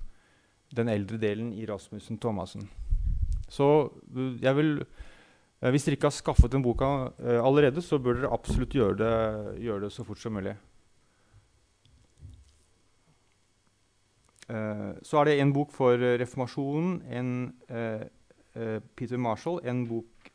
den 0.76 0.90
eldre 0.90 1.18
delen 1.22 1.54
i 1.54 1.66
Rasmussen 1.70 2.18
Thomassen. 2.20 2.68
Så 3.50 3.90
jeg 4.42 4.56
vil 4.58 4.72
hvis 5.72 5.86
dere 5.86 5.96
ikke 5.96 6.10
har 6.10 6.16
skaffet 6.16 6.52
den 6.52 6.64
boka 6.64 6.88
eh, 7.24 7.40
allerede, 7.40 7.82
så 7.82 8.00
bør 8.02 8.18
dere 8.20 8.32
absolutt 8.36 8.74
gjøre 8.76 8.98
det, 9.00 9.12
gjøre 9.64 9.86
det 9.86 9.92
så 9.96 10.04
fort 10.04 10.20
som 10.20 10.36
mulig. 10.36 10.58
Eh, 14.52 14.90
så 15.08 15.22
er 15.22 15.30
det 15.30 15.38
en 15.40 15.54
bok 15.56 15.72
for 15.72 16.04
reformasjonen, 16.20 16.98
en 17.08 17.32
Peter 18.94 19.18
Marshall, 19.18 19.62
en 19.66 19.80
bok 19.90 20.28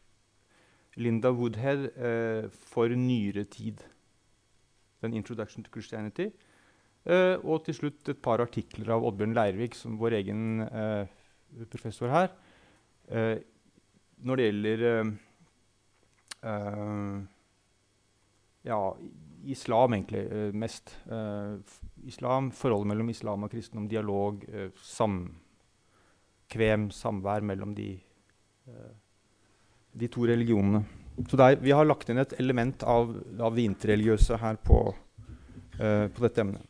Linda 0.99 1.31
Woodhead 1.31 1.85
for 2.73 2.91
nyere 2.91 3.45
tid. 3.45 3.85
Den 5.03 5.13
'Introduction 5.15 5.63
to 5.63 5.71
Christianity'. 5.71 6.33
og 7.45 7.65
til 7.65 7.75
slutt 7.75 8.09
et 8.09 8.19
par 8.23 8.41
artikler 8.41 8.91
av 8.93 9.05
Oddbjørn 9.05 9.35
Leirvik, 9.35 9.75
som 9.75 9.99
vår 9.99 10.13
egen 10.19 10.69
professor 11.71 12.09
her 12.09 12.29
når 14.23 14.37
det 14.37 14.45
gjelder 14.49 14.85
uh, 16.45 17.23
ja, 18.69 18.97
islam, 19.47 19.95
egentlig, 19.97 20.33
uh, 20.33 20.55
mest. 20.55 20.97
Uh, 21.11 21.59
islam, 22.09 22.51
Forholdet 22.55 22.89
mellom 22.93 23.09
islam 23.11 23.45
og 23.45 23.51
kristendom, 23.53 23.89
dialog, 23.91 24.45
samkvem, 24.87 26.91
samvær 26.95 27.41
mellom 27.45 27.75
de, 27.77 28.01
de 29.99 30.09
to 30.09 30.21
religionene. 30.31 30.85
Så 31.27 31.37
der, 31.37 31.57
vi 31.59 31.75
har 31.75 31.85
lagt 31.85 32.09
inn 32.09 32.19
et 32.23 32.33
element 32.39 32.83
av, 32.87 33.11
av 33.43 33.57
det 33.59 33.65
interreligiøse 33.67 34.39
her 34.39 34.57
på, 34.63 34.95
på 35.75 36.23
dette 36.23 36.41
emnet. 36.45 36.63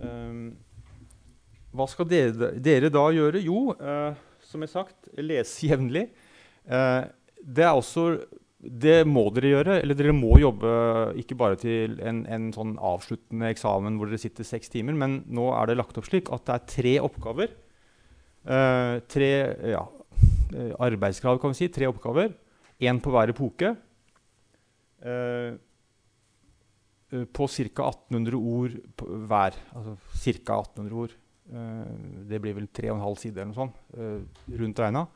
Um, 0.00 0.56
hva 1.78 1.86
skal 1.90 2.08
dere, 2.10 2.50
dere, 2.62 2.90
da 2.92 3.04
gjøre? 3.14 3.42
Jo, 3.44 3.70
eh, 3.78 4.18
som 4.48 4.64
jeg 4.64 4.72
sagt, 4.72 5.08
lese 5.22 5.68
jevnlig. 5.70 6.08
Eh, 6.66 7.02
det 7.38 7.64
er 7.64 7.76
også 7.76 8.10
det 8.58 9.04
må 9.06 9.28
dere 9.34 9.52
gjøre. 9.52 9.76
Eller 9.82 9.98
dere 9.98 10.14
må 10.16 10.32
jobbe 10.42 10.72
ikke 11.22 11.38
bare 11.38 11.58
til 11.60 11.94
en, 12.02 12.24
en 12.26 12.48
sånn 12.54 12.74
avsluttende 12.82 13.52
eksamen 13.52 13.98
hvor 13.98 14.10
dere 14.10 14.20
sitter 14.20 14.46
seks 14.46 14.72
timer, 14.72 14.96
men 14.98 15.20
nå 15.30 15.46
er 15.54 15.70
det 15.70 15.78
lagt 15.78 15.98
opp 16.00 16.08
slik 16.08 16.32
at 16.34 16.46
det 16.48 16.56
er 16.56 16.66
tre 16.74 16.94
oppgaver. 17.06 17.54
Eh, 18.48 18.96
tre 19.06 19.30
ja, 19.76 19.84
arbeidskrav, 20.82 21.38
kan 21.38 21.54
vi 21.54 21.60
si. 21.62 21.70
Tre 21.72 21.90
oppgaver. 21.90 22.34
Én 22.82 23.00
på 23.02 23.14
hver 23.14 23.34
epoke. 23.34 23.74
Uh, 24.98 25.54
på 27.08 27.46
ca. 27.46 27.88
1800 27.88 28.34
ord 28.36 28.74
hver. 28.98 29.56
Altså 29.72 29.94
ca. 30.42 30.58
1800 30.58 30.98
ord. 31.04 31.14
Uh, 31.48 31.84
det 32.28 32.40
blir 32.42 32.56
vel 32.58 32.68
3,5 32.68 33.18
sider 33.22 33.42
eller 33.42 33.52
noe 33.52 33.58
sånt, 33.58 33.80
uh, 33.96 34.20
rundt 34.60 34.82
regna. 34.84 35.06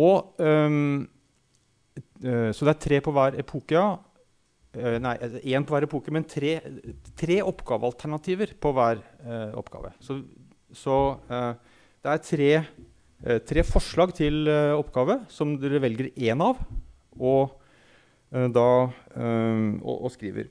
Og 0.00 0.36
um, 0.38 1.08
Så 2.20 2.66
det 2.66 2.72
er 2.74 2.82
tre 2.84 2.98
på 3.02 3.12
hver 3.16 3.34
epoke, 3.40 3.74
ja. 3.74 4.98
nei, 5.02 5.14
én 5.50 5.64
på 5.66 5.72
hver 5.74 5.86
epoke, 5.88 6.12
men 6.14 6.26
tre, 6.28 6.58
tre 7.18 7.40
oppgavealternativer 7.42 8.52
på 8.60 8.70
hver 8.76 9.00
oppgave. 9.58 9.90
Så, 10.04 10.18
så 10.76 10.98
det 11.26 12.12
er 12.12 12.22
tre 12.22 12.50
Eh, 13.20 13.40
tre 13.44 13.60
forslag 13.68 14.14
til 14.16 14.48
eh, 14.48 14.72
oppgave 14.72 15.18
som 15.28 15.52
dere 15.60 15.82
velger 15.84 16.08
én 16.16 16.40
av, 16.40 16.56
og 17.20 17.50
eh, 18.32 18.46
da 18.48 18.68
og, 18.88 19.96
og, 19.96 20.08
skriver. 20.14 20.48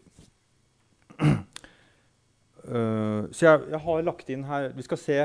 Så 2.69 3.45
jeg, 3.45 3.61
jeg, 3.71 3.79
har 3.81 4.03
lagt 4.05 4.27
inn 4.29 4.43
her 4.45 4.67
Vi 4.77 4.83
skal 4.85 4.99
se 5.01 5.15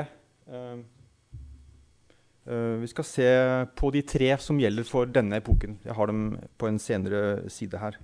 vi 2.45 2.87
skal 2.89 3.05
se 3.05 3.27
på 3.77 3.89
de 3.93 4.01
tre 4.05 4.27
som 4.41 4.57
gjelder 4.61 4.85
for 4.85 5.09
denne 5.09 5.39
epoken. 5.41 5.79
Jeg 5.85 5.95
har 5.97 6.09
dem 6.09 6.23
på 6.61 6.67
en 6.69 6.77
senere 6.81 7.49
side 7.49 7.79
her. 7.81 7.97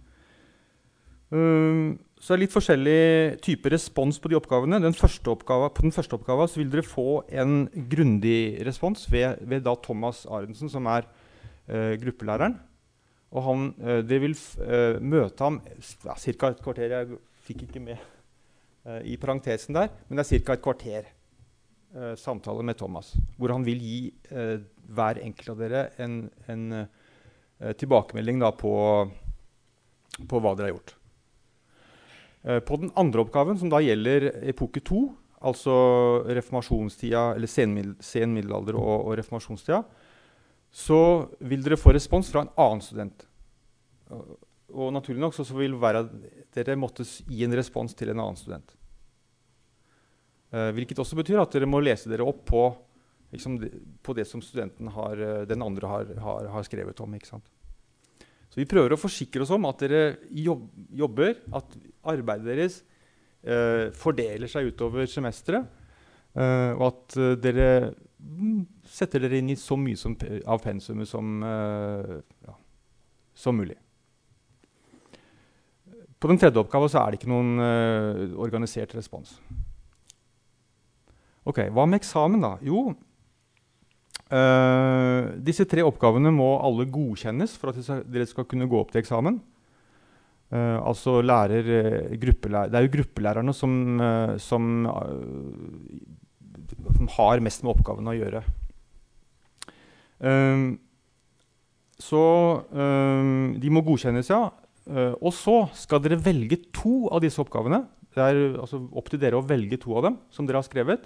Så 2.22 2.36
det 2.36 2.36
er 2.36 2.42
litt 2.44 2.54
forskjellig 2.54 3.02
type 3.42 3.70
respons 3.74 4.20
på 4.22 4.30
de 4.30 4.38
oppgavene. 4.38 4.78
Den 4.84 4.94
oppgave, 4.94 5.72
på 5.74 5.82
den 5.82 5.94
første 5.96 6.14
oppgaven 6.14 6.52
vil 6.54 6.70
dere 6.70 6.86
få 6.86 7.24
en 7.34 7.64
grundig 7.90 8.62
respons 8.66 9.08
ved, 9.10 9.42
ved 9.42 9.66
Thomas 9.82 10.28
Arensen, 10.30 10.70
som 10.70 10.86
er 10.86 11.08
uh, 11.70 11.98
gruppelæreren. 11.98 12.60
Og 13.34 13.44
han, 13.48 13.74
uh, 13.82 14.02
dere 14.06 14.26
vil 14.28 14.38
uh, 14.62 15.02
møte 15.02 15.42
ham 15.42 15.62
ca. 15.82 16.14
et 16.52 16.62
kvarter. 16.62 16.94
Jeg 16.94 17.22
fikk 17.48 17.64
ikke 17.66 17.82
med 17.90 17.98
i 19.06 19.18
parentesen 19.22 19.76
der, 19.78 19.92
men 20.08 20.18
det 20.18 20.24
er 20.26 20.42
ca. 20.42 20.56
et 20.56 20.64
kvarter 20.66 21.10
samtale 22.18 22.64
med 22.66 22.80
Thomas. 22.80 23.12
Hvor 23.38 23.54
han 23.54 23.66
vil 23.68 23.84
gi 23.84 24.00
hver 24.32 25.20
enkelt 25.22 25.52
av 25.54 25.60
dere 25.62 25.84
en, 26.02 26.16
en 26.50 26.64
tilbakemelding 27.78 28.40
da, 28.42 28.50
på, 28.58 28.72
på 30.26 30.42
hva 30.42 30.56
dere 30.56 30.72
har 30.72 30.74
gjort. 30.74 30.96
Eh, 32.44 32.60
på 32.60 32.78
den 32.82 32.92
andre 32.98 33.22
oppgaven, 33.22 33.58
som 33.60 33.70
da 33.70 33.82
gjelder 33.84 34.30
epoke 34.50 34.82
2, 34.86 35.02
altså 35.46 35.74
reformasjonstida, 36.38 37.32
eller 37.38 37.50
sen, 37.50 37.76
middelalder 38.34 38.78
og, 38.78 38.96
og, 38.96 39.18
reformasjonstida, 39.20 39.82
så 40.72 41.02
vil 41.44 41.66
dere 41.66 41.80
få 41.80 41.94
respons 41.94 42.32
fra 42.32 42.46
en 42.46 42.54
annen 42.62 42.82
student. 42.86 43.28
Og, 44.12 44.38
og 44.72 44.94
naturlig 44.96 45.22
nok 45.22 45.36
så, 45.36 45.46
så 45.46 45.58
vil 45.58 45.76
være, 45.82 46.06
dere 46.56 46.78
måtte 46.80 47.06
gi 47.06 47.44
en 47.46 47.56
respons 47.58 47.96
til 47.98 48.12
en 48.12 48.22
annen 48.22 48.40
student. 48.40 48.76
Uh, 50.52 50.70
hvilket 50.76 51.00
også 51.00 51.16
betyr 51.20 51.40
at 51.40 51.54
dere 51.56 51.70
må 51.70 51.80
lese 51.84 52.12
dere 52.12 52.28
opp 52.28 52.44
på, 52.50 52.66
liksom, 53.32 53.58
på 54.04 54.16
det 54.18 54.28
som 54.28 54.44
studenten 54.44 54.92
har, 54.92 55.18
eh, 55.18 55.42
den 55.48 55.64
andre 55.64 55.88
har, 55.88 56.14
har, 56.20 56.50
har 56.52 56.68
skrevet 56.68 57.00
om. 57.00 57.16
Så 58.52 58.60
vi 58.60 58.68
prøver 58.68 58.92
å 58.92 59.00
forsikre 59.00 59.46
oss 59.46 59.54
om 59.56 59.66
at 59.70 59.80
dere 59.80 60.18
jobber, 60.36 61.38
at 61.56 61.78
arbeidet 62.12 62.50
deres 62.50 62.82
eh, 63.44 63.88
fordeler 63.96 64.52
seg 64.52 64.74
utover 64.74 65.08
semesteret. 65.08 65.70
Eh, 66.36 66.72
og 66.76 66.86
at 66.90 67.18
eh, 67.20 67.38
dere 67.40 67.70
setter 68.88 69.24
dere 69.24 69.40
inn 69.42 69.52
i 69.52 69.60
så 69.60 69.76
mye 69.80 70.00
som, 70.00 70.16
av 70.46 70.62
pensumet 70.64 71.10
som, 71.10 71.40
eh, 71.44 72.18
ja, 72.48 72.58
som 73.36 73.58
mulig. 73.60 73.80
På 76.22 76.30
den 76.30 76.38
tredje 76.38 76.62
oppgaven 76.62 76.92
er 76.94 77.10
det 77.10 77.18
ikke 77.18 77.32
noen 77.32 77.56
uh, 77.58 78.26
organisert 78.42 78.94
respons. 78.94 79.34
Ok, 81.50 81.64
Hva 81.74 81.88
med 81.90 82.02
eksamen, 82.04 82.44
da? 82.44 82.58
Jo, 82.62 82.92
Uh, 84.32 85.28
disse 85.44 85.66
tre 85.68 85.84
oppgavene 85.84 86.32
må 86.32 86.54
alle 86.64 86.86
godkjennes 86.88 87.52
for 87.60 87.74
at 87.74 88.06
dere 88.08 88.24
skal 88.30 88.46
kunne 88.48 88.70
gå 88.72 88.78
opp 88.80 88.94
til 88.94 89.02
eksamen. 89.02 89.42
Uh, 90.52 90.78
altså 90.80 91.18
lærer, 91.20 91.68
gruppelærer, 92.20 92.72
Det 92.72 92.80
er 92.80 92.86
jo 92.86 92.94
gruppelærerne 92.96 93.54
som, 93.54 93.74
som, 94.40 94.70
som, 96.96 97.12
har 97.18 97.44
mest 97.44 97.64
med 97.64 97.74
oppgavene 97.74 98.14
å 98.14 98.20
gjøre. 98.22 98.44
så 102.00 102.24
de 102.72 103.72
må 103.74 103.82
godkjennes, 103.84 104.30
ja. 104.30 104.46
Og 104.90 105.34
så 105.36 105.58
skal 105.78 106.02
dere 106.04 106.18
velge 106.20 106.58
to 106.74 107.08
av 107.14 107.22
disse 107.24 107.42
oppgavene. 107.42 107.84
Det 108.12 108.24
er 108.24 108.40
altså 108.60 108.82
opp 108.98 109.12
til 109.12 109.22
dere 109.22 109.38
å 109.38 109.46
velge 109.46 109.78
to 109.80 109.94
av 110.00 110.08
dem 110.08 110.18
som 110.34 110.48
dere 110.48 110.60
har 110.60 110.68
skrevet. 110.68 111.06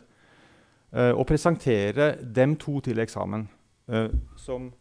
Uh, 0.96 1.12
og 1.12 1.26
presentere 1.28 2.14
dem 2.24 2.56
to 2.62 2.80
til 2.86 3.04
eksamen. 3.04 3.48
Som 4.40 4.72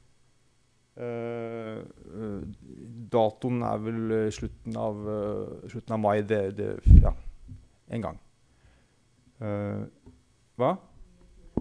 Datoen 3.11 3.65
er 3.67 3.81
vel 3.83 4.13
slutten 4.33 4.77
av, 4.79 5.01
slutten 5.67 5.97
av 5.97 6.01
mai. 6.01 6.23
Det, 6.23 6.39
det, 6.55 6.69
ja, 7.03 7.11
en 7.91 8.05
gang. 8.07 8.21
hva? 10.55 10.71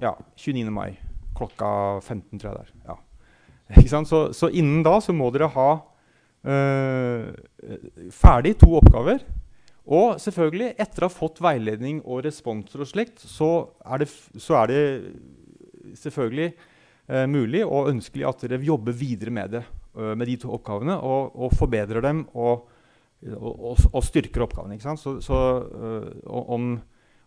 Ja, 0.01 0.13
29. 0.35 0.69
mai. 0.71 0.97
Klokka 1.37 1.99
15, 2.01 2.39
tror 2.39 2.51
jeg 2.51 2.57
det 2.57 2.63
er. 2.63 2.71
Ja. 2.87 2.97
Så, 4.05 4.33
så, 4.33 4.49
innen 4.49 4.83
da 4.85 4.99
så 5.01 5.15
må 5.15 5.29
dere 5.33 5.47
ha 5.55 5.69
ferdig 8.11 8.57
to 8.59 8.73
oppgaver. 8.75 9.21
Og 9.83 10.15
selvfølgelig, 10.21 10.73
etter 10.79 11.03
å 11.03 11.09
ha 11.09 11.11
fått 11.11 11.41
veiledning 11.43 11.99
og 12.07 12.23
responser 12.23 12.83
og 12.83 12.87
slikt, 12.87 13.23
så 13.27 13.49
er 13.83 14.03
det, 14.03 14.07
så 14.39 14.61
er 14.61 14.71
det 14.71 14.83
selvfølgelig 15.99 16.47
eh, 16.47 17.25
mulig 17.27 17.65
og 17.65 17.89
ønskelig 17.91 18.29
at 18.29 18.45
dere 18.45 18.61
jobber 18.63 18.95
videre 18.95 19.33
med 19.35 19.57
det, 19.57 19.63
uh, 19.99 20.13
med 20.15 20.29
de 20.31 20.37
to 20.39 20.53
oppgavene, 20.55 20.95
og, 20.95 21.35
og 21.35 21.51
forbedrer 21.59 22.03
dem 22.05 22.23
og, 22.31 22.69
og, 23.35 23.83
og, 23.91 23.99
styrker 24.07 24.47
oppgavene. 24.47 24.79
Så, 24.79 25.17
så 25.23 25.41
uh, 25.67 26.07
om, 26.31 26.77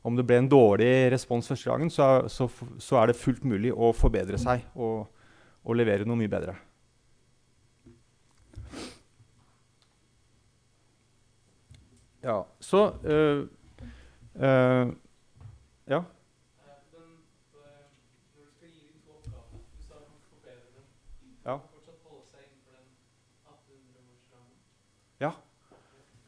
om, 0.00 0.16
det 0.16 0.24
ble 0.24 0.40
en 0.40 0.48
dårlig 0.50 1.10
respons 1.12 1.52
første 1.52 1.68
gangen, 1.68 1.92
så, 1.92 2.24
så, 2.32 2.48
så, 2.80 3.02
er 3.02 3.12
det 3.12 3.20
fullt 3.20 3.44
mulig 3.44 3.74
å 3.74 3.92
forbedre 3.96 4.40
seg 4.40 4.64
og 4.80 5.76
levere 5.76 6.08
noe 6.08 6.16
mye 6.16 6.32
bedre. 6.32 6.56
Ja, 12.26 12.40
så 12.58 12.88
uh, 13.06 13.46
uh, 14.42 14.94
Ja. 15.86 16.02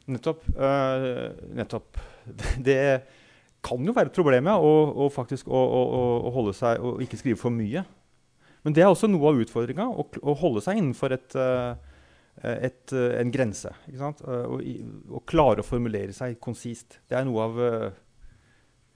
Nettopp. 0.09 0.43
Uh, 0.57 1.29
nettopp. 1.53 1.97
Det 2.67 3.01
kan 3.61 3.85
jo 3.85 3.93
være 3.93 4.09
et 4.09 4.15
problem 4.15 4.47
ja, 4.49 4.55
å, 4.57 4.71
å, 5.05 5.09
faktisk, 5.13 5.49
å, 5.51 5.59
å, 5.59 6.31
holde 6.33 6.55
seg 6.57 6.81
og 6.81 7.03
ikke 7.03 7.19
skrive 7.19 7.39
for 7.41 7.53
mye. 7.53 7.83
Men 8.63 8.75
det 8.75 8.83
er 8.83 8.89
også 8.91 9.09
noe 9.09 9.29
av 9.29 9.39
utfordringa, 9.43 9.85
å, 9.85 10.33
holde 10.39 10.63
seg 10.63 10.79
innenfor 10.79 11.15
et 11.15 11.35
et, 12.43 12.93
eh, 12.93 13.19
en 13.19 13.31
grense. 13.31 13.71
Og, 13.99 14.61
og, 15.09 15.23
klare 15.27 15.63
å 15.63 15.67
formulere 15.67 16.15
seg 16.15 16.39
konsist. 16.39 16.99
Det 17.09 17.17
er 17.19 17.25
noe 17.27 17.43
av, 17.43 17.59
eh, 17.59 17.97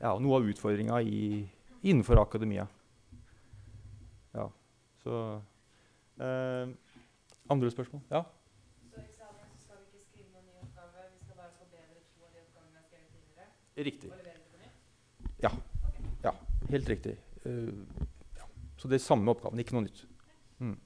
ja, 0.04 0.14
av 0.14 0.48
utfordringa 0.54 1.02
innenfor 1.84 2.22
akademia. 2.22 2.68
Ja, 4.34 4.48
så 5.04 5.42
eh, 6.20 6.72
Andre 7.52 7.70
spørsmål? 7.70 8.02
Ja? 8.10 8.24
Så 8.88 9.02
eksamen 9.02 9.52
så 9.52 9.60
skal 9.66 9.82
vi 9.82 9.90
ikke 9.90 10.06
skrive 10.06 10.30
noen 10.32 10.48
ny 10.48 10.56
oppgave, 10.64 11.04
vi 11.12 11.20
skal 11.26 11.36
bare 11.42 11.52
forbedre 11.60 12.00
to 12.00 12.24
av 12.24 12.32
de 12.32 12.40
oppgavene 12.46 12.72
vi 12.72 12.80
har 12.80 12.88
skrevet 12.88 13.10
tidligere? 13.12 13.50
Riktig. 13.90 14.12
Ja. 15.44 15.52
Okay. 15.90 16.08
ja. 16.24 16.34
Helt 16.72 16.90
riktig. 16.90 17.18
Uh, 17.44 17.84
ja. 18.40 18.48
Så 18.80 18.88
det 18.88 19.02
er 19.02 19.04
samme 19.04 19.36
oppgaven, 19.36 19.60
ikke 19.60 19.76
noe 19.76 19.84
nytt. 19.90 20.06
Mm. 20.64 20.78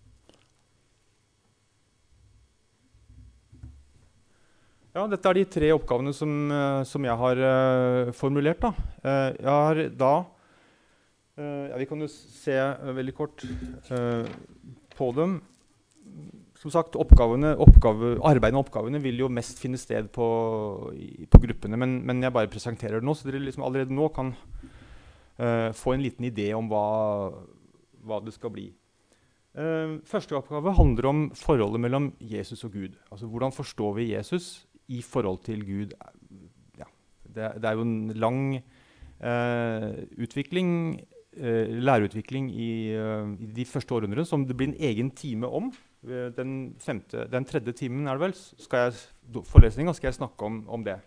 Ja, 4.98 5.04
dette 5.06 5.30
er 5.30 5.38
de 5.38 5.44
tre 5.46 5.68
oppgavene 5.76 6.10
som, 6.16 6.32
uh, 6.50 6.82
som 6.90 7.04
jeg 7.06 7.14
har 7.20 7.38
uh, 7.38 8.08
formulert. 8.18 8.64
Da. 8.64 8.72
Uh, 9.04 9.30
jeg 9.36 9.52
har 9.52 9.82
da 9.94 10.16
ja, 11.38 11.78
Vi 11.78 11.86
kan 11.86 12.00
jo 12.02 12.08
se 12.10 12.56
veldig 12.98 13.14
kort 13.14 13.44
på 14.98 15.10
dem. 15.14 15.36
Som 16.58 16.74
sagt, 16.74 16.98
oppgavene, 16.98 17.52
oppgave, 17.62 18.16
Arbeidet 18.26 18.56
med 18.56 18.64
oppgavene 18.64 19.02
vil 19.04 19.22
jo 19.22 19.30
mest 19.30 19.62
finne 19.62 19.78
sted 19.78 20.10
på, 20.10 20.26
i, 20.98 21.28
på 21.30 21.44
gruppene. 21.44 21.78
Men, 21.78 22.00
men, 22.10 22.24
jeg 22.26 22.34
bare 22.34 22.50
presenterer 22.50 22.98
det 22.98 23.06
nå, 23.06 23.14
så 23.14 23.30
dere 23.30 23.44
liksom 23.44 23.68
allerede 23.68 23.94
nå 23.94 24.10
kan 24.18 24.34
få 25.78 25.94
en 25.94 26.02
liten 26.02 26.26
idé 26.26 26.48
om 26.58 26.66
hva, 26.72 26.88
hva 28.02 28.18
det 28.26 28.34
skal 28.34 28.56
bli. 28.58 28.72
Eh, 29.58 29.96
første 30.06 30.36
oppgave 30.38 30.76
handler 30.78 31.06
om 31.10 31.22
forholdet 31.34 31.82
mellom 31.82 32.12
Jesus 32.22 32.62
og 32.68 32.76
Gud. 32.78 32.98
Altså 33.12 33.26
Hvordan 33.26 33.52
forstår 33.52 33.94
vi 33.98 34.12
Jesus 34.14 34.67
i 34.88 35.02
forhold 35.06 35.44
til 35.48 35.64
Gud? 35.68 35.94
Ja, 36.80 36.88
det, 37.24 37.52
det, 37.62 37.70
er 37.70 37.78
jo 37.78 37.86
en 37.86 38.14
lang 38.16 38.42
eh, 38.58 39.88
utvikling, 40.24 40.72
eh, 41.36 41.74
læreutvikling 41.76 42.50
i, 42.54 42.72
eh, 42.96 43.36
i, 43.40 43.52
de 43.60 43.68
første 43.68 43.98
århundrene 43.98 44.26
som 44.28 44.46
det 44.48 44.58
blir 44.58 44.72
en 44.72 44.82
egen 44.90 45.12
time 45.12 45.48
om. 45.48 45.72
Eh, 46.08 46.30
den, 46.38 46.76
femte, 46.84 47.28
den 47.32 47.48
tredje 47.48 47.76
timen 47.84 48.08
er 48.08 48.18
det 48.18 48.28
vel, 48.28 48.36
skal 48.64 48.88
jeg, 48.88 49.46
forelesninga 49.52 49.96
skal 49.98 50.12
jeg 50.12 50.22
snakke 50.22 50.50
om, 50.50 50.62
om 50.70 50.86
det. 50.88 51.00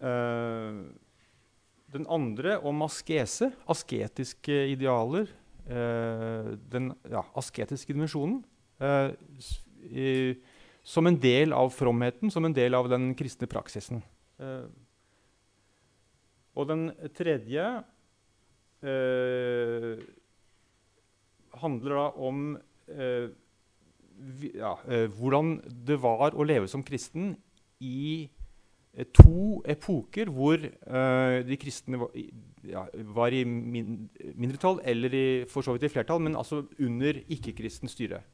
Eh, 0.00 0.82
den 1.90 2.06
andre 2.06 2.60
om 2.62 2.86
askese, 2.86 3.50
asketiske 3.68 4.64
idealer 4.70 5.30
Eh, 5.70 6.46
den 6.72 6.90
ja, 7.06 7.20
asketiske 7.38 7.94
dimensjonen 7.94 8.40
i, 9.86 10.34
som 10.82 11.06
en 11.06 11.18
del 11.20 11.52
av 11.56 11.72
fromheten, 11.74 12.30
som 12.32 12.44
en 12.44 12.54
del 12.56 12.74
av 12.74 12.88
den 12.90 13.12
kristne 13.18 13.48
praksisen. 13.50 14.02
Eh, 14.40 14.66
og 16.56 16.68
den 16.68 16.90
tredje 17.14 17.66
handler 21.60 21.92
da 21.94 22.04
om 22.16 22.38
vi, 22.88 24.48
ja, 24.56 24.72
hvordan 25.20 25.58
det 25.86 25.98
var 26.00 26.32
å 26.32 26.46
leve 26.48 26.64
som 26.68 26.80
kristen 26.82 27.34
i 27.84 28.24
to 29.12 29.60
epoker 29.68 30.32
hvor 30.32 30.64
de 30.64 31.58
kristne 31.60 32.00
var, 32.00 32.16
ja, 32.66 32.86
var 33.14 33.36
i 33.36 33.44
min, 33.44 34.08
mindretall, 34.34 34.80
eller 34.84 35.14
i, 35.14 35.26
for 35.48 35.64
så 35.64 35.76
vidt 35.76 35.86
i 35.88 35.92
flertall, 35.92 36.24
men 36.24 36.40
altså 36.40 36.64
under 36.80 37.20
ikke-kristent 37.28 37.92
styre. 37.92 38.24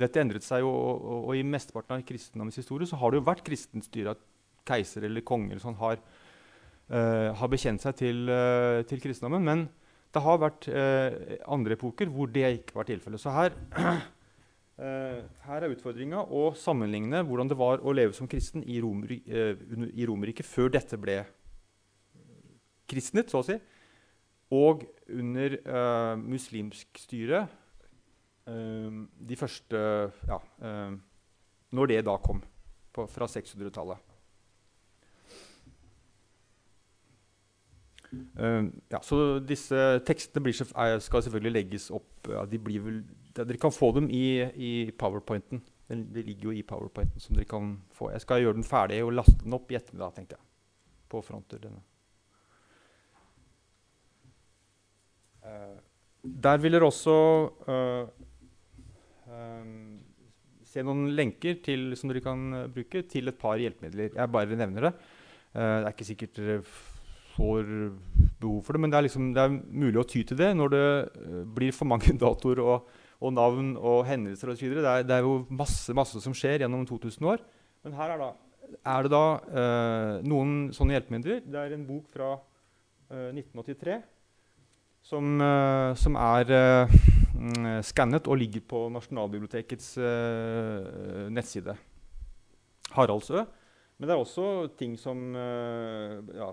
Dette 0.00 0.20
endret 0.22 0.46
seg 0.46 0.64
og, 0.66 0.74
og, 1.00 1.22
og, 1.28 1.32
i 1.36 1.46
mesteparten 1.46 1.98
av 1.98 2.04
kristendommens 2.08 2.58
historie 2.60 2.88
så 2.88 2.98
har 3.00 3.12
det 3.12 3.20
jo 3.20 3.28
vært 3.28 3.44
kristent 3.46 3.86
styre. 3.86 4.16
At 4.16 4.26
keiser 4.68 5.06
eller 5.06 5.24
konger 5.26 5.60
sånn 5.62 5.78
har, 5.80 6.00
uh, 6.92 7.30
har, 7.36 7.50
bekjent 7.50 7.82
seg 7.82 7.98
til, 8.00 8.22
uh, 8.30 8.80
til, 8.88 9.02
kristendommen. 9.02 9.46
Men 9.46 9.66
det 10.14 10.22
har 10.24 10.40
vært 10.42 10.68
uh, 10.70 11.36
andre 11.52 11.76
epoker 11.78 12.10
hvor 12.12 12.30
det 12.32 12.46
ikke 12.60 12.78
var 12.78 12.88
tilfellet. 12.88 13.22
Så 13.22 13.34
her, 13.34 13.56
her 14.80 15.60
er 15.60 15.74
utfordringa 15.74 16.22
å 16.32 16.50
sammenligne 16.56 17.20
hvordan 17.28 17.50
det 17.50 17.58
var 17.60 17.82
å 17.84 17.92
leve 17.92 18.16
som 18.16 18.28
kristen 18.30 18.64
i, 18.64 18.78
Romer, 18.80 19.12
i 19.12 20.06
Romerriket 20.08 20.48
før 20.48 20.72
dette 20.72 20.96
ble 20.96 21.18
kristnet, 22.88 23.28
så 23.28 23.42
å 23.42 23.46
si, 23.46 23.58
og 24.56 24.86
under 25.12 25.58
muslimsk 26.24 26.96
styre 26.98 27.44
de 28.50 29.36
første 29.38 29.80
ja, 30.28 30.38
uh, 30.38 30.94
Når 31.70 31.86
det 31.86 32.04
da 32.06 32.16
kom, 32.18 32.42
på, 32.92 33.06
fra 33.06 33.28
600-tallet. 33.30 34.06
ja, 38.90 38.98
så 39.06 39.38
disse 39.38 40.00
tekstene 40.02 40.50
skal 40.50 41.22
selvfølgelig 41.22 41.52
legges 41.52 41.84
opp 41.94 42.26
ja, 42.26 42.40
vel, 42.50 43.04
Dere 43.36 43.58
kan 43.62 43.70
få 43.70 43.92
dem 43.94 44.08
i, 44.10 44.42
i 44.58 44.70
powerpointen. 44.98 45.62
Det 45.86 46.24
ligger 46.26 46.48
jo 46.48 46.54
i 46.58 46.64
powerpointen 46.66 47.22
som 47.22 47.36
dere 47.36 47.46
kan 47.46 47.76
få. 47.94 48.10
Jeg 48.10 48.24
skal 48.24 48.42
gjøre 48.42 48.56
den 48.58 48.66
ferdig 48.66 48.98
og 49.04 49.12
laste 49.14 49.38
den 49.44 49.54
opp 49.54 49.70
i 49.70 49.78
ettermiddag. 49.78 50.16
tenkte 50.16 50.34
jeg, 50.34 50.44
på 51.08 51.22
fronter 51.22 51.62
denne. 51.62 51.84
Der 56.22 56.58
vil 56.60 56.74
dere 56.74 56.90
også 56.90 57.14
uh, 57.68 58.26
se 60.70 60.84
noen 60.86 61.10
lenker 61.18 61.58
til, 61.64 61.90
som 61.98 62.10
dere 62.10 62.22
kan 62.24 62.46
bruke 62.72 63.02
til 63.10 63.30
et 63.30 63.38
par 63.40 63.58
hjelpemidler. 63.60 64.14
Jeg 64.14 64.32
bare 64.32 64.58
nevner 64.58 64.88
det. 64.88 64.94
Uh, 65.50 65.60
det 65.60 65.86
er 65.88 65.92
ikke 65.94 66.10
sikkert 66.12 66.36
dere 66.38 66.58
får 67.34 67.70
behov 68.40 68.60
for 68.66 68.76
det, 68.76 68.82
men 68.82 68.92
det 68.92 68.98
er, 68.98 69.06
liksom, 69.06 69.30
det 69.34 69.42
er 69.42 69.54
mulig 69.54 70.00
å 70.00 70.06
ty 70.06 70.22
til 70.26 70.38
det 70.38 70.50
når 70.58 70.74
det 70.74 70.84
uh, 71.14 71.40
blir 71.58 71.74
for 71.74 71.90
mange 71.90 72.14
datoer 72.22 72.62
og, 72.62 72.92
og, 73.18 73.32
navn 73.34 73.72
og 73.78 74.04
hendelser 74.08 74.52
osv. 74.52 74.68
Det, 74.76 74.84
er, 74.84 75.08
det 75.08 75.16
er 75.16 75.26
jo 75.26 75.40
masse, 75.48 75.94
masse 75.96 76.22
som 76.22 76.36
skjer 76.36 76.64
gjennom 76.64 76.86
2000 76.88 77.32
år. 77.32 77.42
Men 77.86 77.96
her 77.98 78.14
er, 78.14 78.22
da, 78.22 78.30
er 78.94 79.06
det 79.06 79.12
da 79.14 79.24
noen 80.28 80.68
sånne 80.76 80.98
hjelpemidler. 80.98 81.40
Det 81.48 81.62
er 81.62 81.72
en 81.74 81.86
bok 81.88 82.10
fra 82.12 82.34
1983 83.10 83.96
som, 85.10 85.32
uh, 85.40 85.96
som 85.98 86.18
er 86.20 86.52
skannet 87.86 88.28
og 88.28 88.38
ligger 88.40 88.64
på 88.68 88.82
Nasjonalbibliotekets 88.92 89.94
uh, 90.00 91.28
nettside. 91.32 91.76
Haraldsø. 92.92 93.44
Men 94.00 94.08
det 94.08 94.14
er 94.14 94.22
også 94.22 94.44
ting 94.80 94.94
som 94.96 95.34
ja, 95.36 96.46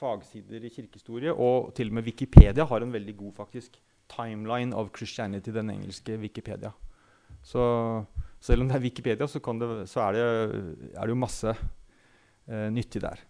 fagsider 0.00 0.64
i 0.64 0.70
kirkehistorie, 0.72 1.32
og 1.32 1.74
til 1.76 1.90
og 1.90 1.98
med 1.98 2.06
Wikipedia 2.06 2.64
har 2.64 2.80
en 2.80 2.94
veldig 2.94 3.14
god 3.18 3.34
faktisk, 3.42 3.76
timeline 4.08 4.72
of 4.72 4.88
Christianity, 4.96 5.52
den 5.52 5.68
engelske 5.74 6.16
Wikipedia. 6.16 6.72
Så 7.44 7.62
selv 8.40 8.64
om 8.64 8.70
det 8.70 8.78
er 8.78 8.86
Wikipedia, 8.86 9.28
så, 9.28 9.38
det, 9.38 9.68
så 9.90 10.00
er, 10.06 10.16
det, 10.16 10.24
er, 10.94 11.04
det, 11.04 11.12
jo 11.12 11.18
masse 11.20 11.54
nyttig 12.72 13.04
der. 13.04 13.20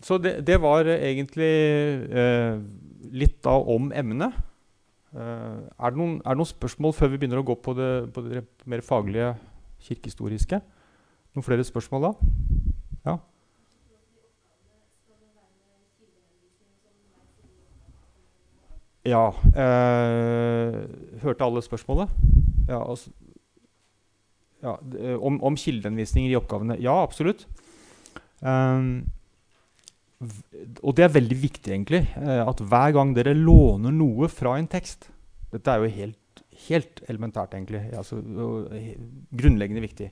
Så 0.00 0.16
det, 0.18 0.46
det, 0.46 0.56
var 0.62 0.88
egentlig 0.88 1.50
eh, 2.08 2.60
litt 3.12 3.40
da 3.44 3.56
om 3.58 3.90
emnet. 3.92 4.36
Eh, 5.12 5.20
er, 5.20 5.90
det 5.92 5.98
noen, 5.98 6.18
er, 6.24 6.32
det 6.32 6.40
noen, 6.40 6.48
spørsmål 6.48 6.94
før 6.96 7.12
vi 7.12 7.20
begynner 7.20 7.42
å 7.42 7.46
gå 7.46 7.56
på 7.60 7.74
det, 7.76 7.90
på 8.14 8.24
det 8.24 8.44
mer 8.64 8.84
faglige 8.86 9.34
kirkehistoriske? 9.84 10.60
Noen 11.36 11.46
flere 11.46 11.66
spørsmål 11.66 12.08
da? 12.08 12.12
Ja? 13.04 13.18
Ja. 19.10 19.24
Eh, 19.52 20.80
hørte 21.22 21.44
alle 21.44 21.62
spørsmålet? 21.64 22.08
Ja, 22.68 22.80
altså, 22.80 23.10
ja, 24.62 24.76
om, 25.16 25.40
om 25.42 25.56
kildeanvisninger 25.56 26.32
i 26.32 26.36
oppgavene? 26.36 26.76
Ja, 26.80 27.02
absolutt. 27.02 27.46
Um, 28.40 29.10
og 30.20 30.92
det 30.96 31.06
er 31.06 31.14
veldig 31.14 31.36
viktig, 31.40 31.72
egentlig, 31.72 32.02
uh, 32.20 32.44
at 32.44 32.60
hver 32.60 32.92
gang 32.96 33.14
dere 33.16 33.32
låner 33.36 33.94
noe 33.94 34.28
fra 34.32 34.58
en 34.60 34.68
tekst 34.68 35.08
Dette 35.50 35.72
er 35.72 35.82
jo 35.82 35.90
helt, 35.96 36.42
helt 36.68 37.00
elementært, 37.10 37.56
egentlig. 37.56 37.80
Altså, 37.96 38.20
uh, 38.20 38.90
grunnleggende 39.34 39.82
viktig. 39.82 40.10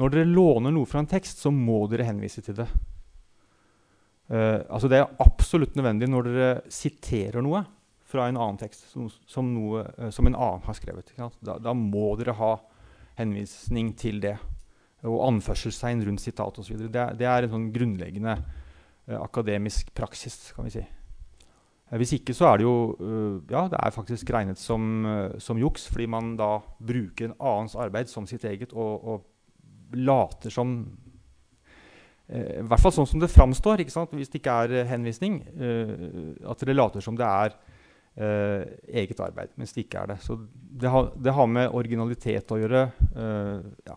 Når 0.00 0.14
dere 0.14 0.26
låner 0.26 0.74
noe 0.74 0.88
fra 0.88 1.04
en 1.04 1.10
tekst, 1.10 1.38
så 1.44 1.52
må 1.54 1.84
dere 1.92 2.08
henvise 2.08 2.42
til 2.42 2.56
det. 2.58 2.66
Uh, 4.26 4.64
altså 4.72 4.90
det 4.90 4.98
er 4.98 5.12
absolutt 5.22 5.76
nødvendig 5.78 6.08
når 6.10 6.32
dere 6.32 6.50
siterer 6.72 7.44
noe 7.46 7.62
fra 8.10 8.26
en 8.26 8.40
annen 8.40 8.58
tekst 8.58 8.88
som, 8.90 9.06
som, 9.28 9.52
noe, 9.52 9.84
som 10.14 10.26
en 10.26 10.34
annen 10.34 10.66
har 10.66 10.80
skrevet. 10.80 11.12
Da, 11.38 11.60
da, 11.62 11.76
må 11.76 12.08
dere 12.18 12.34
ha 12.40 12.52
henvisning 13.20 13.92
til 13.98 14.18
det 14.24 14.34
og 15.06 15.20
anførselstegn 15.28 16.02
rundt 16.08 16.24
sitat 16.24 16.58
osv. 16.58 16.88
Det, 16.90 17.10
det 17.20 17.28
er 17.28 17.46
en 17.46 17.52
sånn 17.52 17.70
grunnleggende 17.74 18.40
uh, 18.40 18.65
akademisk 19.14 19.92
praksis, 19.94 20.52
kan 20.56 20.66
vi 20.66 20.76
si. 20.78 20.84
Uh, 21.86 21.96
hvis 22.00 22.16
ikke 22.16 22.34
så 22.34 22.50
er 22.50 22.60
det 22.60 22.66
jo 22.66 22.76
uh, 22.98 23.38
ja, 23.50 23.66
det 23.70 23.78
er 23.78 23.94
faktisk 23.94 24.30
regnet 24.34 24.58
som, 24.58 25.06
som, 25.38 25.58
juks, 25.58 25.86
fordi 25.92 26.08
man 26.10 26.34
da 26.38 26.58
bruker 26.82 27.30
en 27.30 27.36
annens 27.38 27.76
arbeid 27.78 28.10
som 28.10 28.26
sitt 28.26 28.44
eget 28.44 28.74
og, 28.74 29.06
og 29.06 29.96
later 29.96 30.50
som 30.50 30.78
I 32.26 32.64
hvert 32.66 32.82
fall 32.82 32.90
sånn 32.90 33.06
som 33.06 33.20
det 33.22 33.30
framstår, 33.30 33.84
hvis 33.86 34.32
det 34.32 34.40
ikke 34.40 34.54
er 34.64 34.88
henvisning. 34.90 35.36
at 36.42 36.64
det 36.66 36.74
later 36.74 37.00
som 37.00 37.14
det 37.14 37.22
er 37.22 37.54
eget 38.90 39.20
arbeid, 39.22 39.52
mens 39.54 39.70
det 39.72 39.84
ikke 39.84 40.02
er 40.02 40.10
det. 40.10 40.16
Så 40.24 40.34
det 40.50 40.90
har, 40.90 41.12
det 41.14 41.36
har 41.36 41.46
med 41.46 41.70
originalitet 41.70 42.50
å 42.50 42.58
gjøre. 42.58 42.82
ja 43.86 43.96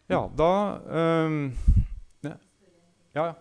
Ja, 0.09 0.23
da 0.37 0.49
ja. 3.15 3.25
ja. 3.25 3.33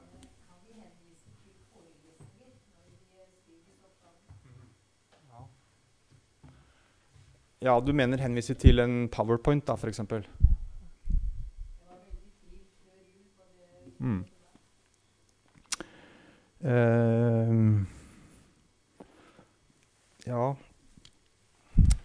ja. 7.60 7.80
Du 7.80 7.92
mener 7.92 8.18
henvise 8.18 8.54
til 8.54 8.78
en 8.78 9.08
powerpoint, 9.08 9.66
da, 9.66 9.74
f.eks.? 9.74 10.00
Mm. 13.98 14.24
Uh, 16.60 17.84
ja 20.26 20.50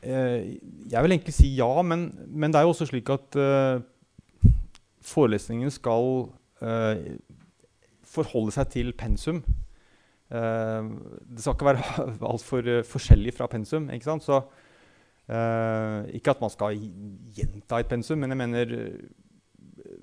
uh, 0.03 0.11
Jeg 0.91 1.03
vil 1.03 1.11
egentlig 1.11 1.33
si 1.33 1.55
ja, 1.55 1.81
men, 1.81 2.27
men 2.27 2.53
det 2.53 2.59
er 2.59 2.61
jo 2.61 2.73
også 2.73 2.85
slik 2.85 3.09
at 3.09 3.35
uh, 3.35 3.81
forelesningen 5.03 5.71
skal 5.71 6.29
eh, 6.61 7.17
forholde 8.13 8.55
seg 8.55 8.71
til 8.73 8.93
pensum. 8.97 9.43
Eh, 10.33 10.91
det 11.29 11.43
skal 11.43 11.57
ikke 11.57 11.71
være 11.71 11.87
altfor 12.33 12.75
uh, 12.79 12.83
forskjellig 12.87 13.35
fra 13.35 13.49
pensum. 13.51 13.89
ikke 13.93 14.11
sant? 14.11 14.25
Så 14.25 14.41
Eh, 15.23 16.17
ikke 16.19 16.33
at 16.33 16.41
man 16.43 16.51
skal 16.51 16.75
gjenta 17.31 17.77
et 17.79 17.87
pensum, 17.87 18.19
men 18.19 18.33
jeg 18.33 18.39
mener 18.41 18.71
eh, 18.75 19.93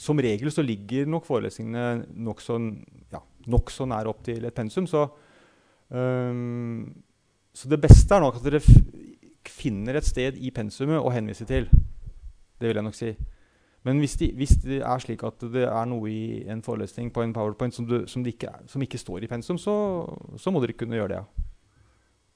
Som 0.00 0.22
regel 0.24 0.48
så 0.48 0.64
ligger 0.64 1.04
nok 1.06 1.26
forelesningene 1.28 2.06
nokså 2.24 2.56
ja, 3.12 3.20
nok 3.52 3.68
så 3.70 3.84
nær 3.86 4.08
opp 4.08 4.24
til 4.24 4.44
et 4.48 4.56
pensum. 4.56 4.88
Så, 4.90 5.04
så 5.92 7.70
det 7.70 7.78
beste 7.80 8.16
er 8.16 8.24
nok 8.24 8.40
at 8.40 8.48
dere 8.48 8.60
finner 9.46 10.00
et 10.00 10.08
sted 10.08 10.40
i 10.40 10.50
pensumet 10.50 10.98
å 10.98 11.12
henvise 11.14 11.46
til. 11.46 11.68
Det 12.58 12.66
vil 12.66 12.80
jeg 12.80 12.88
nok 12.88 12.98
si. 12.98 13.12
Men 13.82 13.98
hvis, 13.98 14.16
de, 14.20 14.28
hvis 14.38 14.56
det 14.62 14.80
er 14.86 14.98
slik 15.02 15.24
at 15.26 15.42
det 15.52 15.64
er 15.66 15.86
noe 15.90 16.10
i 16.10 16.42
en 16.50 16.62
forelesning 16.62 17.10
på 17.12 17.24
en 17.24 17.32
powerpoint 17.34 17.74
som, 17.74 17.86
du, 17.88 18.04
som, 18.06 18.22
ikke, 18.26 18.52
som 18.70 18.82
ikke, 18.82 19.00
står 19.00 19.24
i 19.24 19.30
pensum, 19.30 19.58
så, 19.58 19.74
så 20.38 20.52
må 20.54 20.62
dere 20.62 20.76
kunne 20.78 21.00
gjøre 21.00 21.16
det. 21.16 21.22
ja 21.22 21.48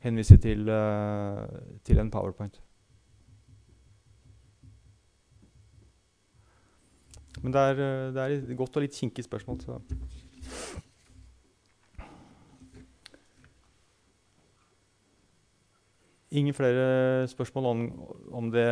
henvise 0.07 0.37
til, 0.37 0.69
uh, 0.69 1.45
til 1.85 1.99
en 1.99 2.11
powerpoint. 2.11 2.61
Men 7.43 7.53
det 7.53 7.61
er, 7.61 7.75
det 8.13 8.23
er 8.23 8.27
et 8.27 8.57
godt 8.57 8.77
og 8.77 8.83
litt 8.83 8.97
kinkig 8.97 9.25
spørsmål. 9.25 9.61
Så. 9.61 9.81
Ingen 16.31 16.55
flere 16.55 17.29
spørsmål 17.29 17.67
om, 17.67 17.83
om 18.33 18.51
det 18.51 18.67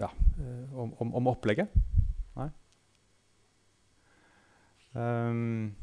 Ja, 0.00 0.08
om, 0.72 0.92
om, 0.98 1.14
om 1.20 1.28
opplegget? 1.30 1.72
Nei? 2.38 2.48
Um, 4.94 5.74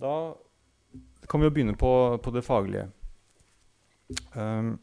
da 0.00 0.14
kan 1.28 1.40
vi 1.40 1.46
jo 1.46 1.54
begynne 1.54 1.76
på, 1.78 1.92
på 2.22 2.32
det 2.34 2.44
faglige. 2.44 2.88
Um, 4.34 4.74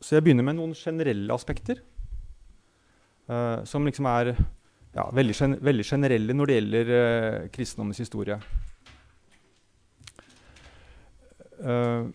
så 0.00 0.16
jeg 0.16 0.26
begynner 0.26 0.44
med 0.44 0.58
noen 0.58 0.74
generelle 0.76 1.34
aspekter. 1.34 1.80
Uh, 3.26 3.64
som 3.66 3.86
liksom 3.86 4.06
er 4.06 4.34
ja, 4.96 5.08
veldig, 5.12 5.34
gen 5.34 5.56
veldig, 5.64 5.84
generelle 5.84 6.36
når 6.36 6.48
det 6.48 6.58
gjelder 6.58 6.92
uh, 6.92 7.48
kristendommens 7.52 8.00
historie. 8.00 8.38
Uh, 11.60 12.12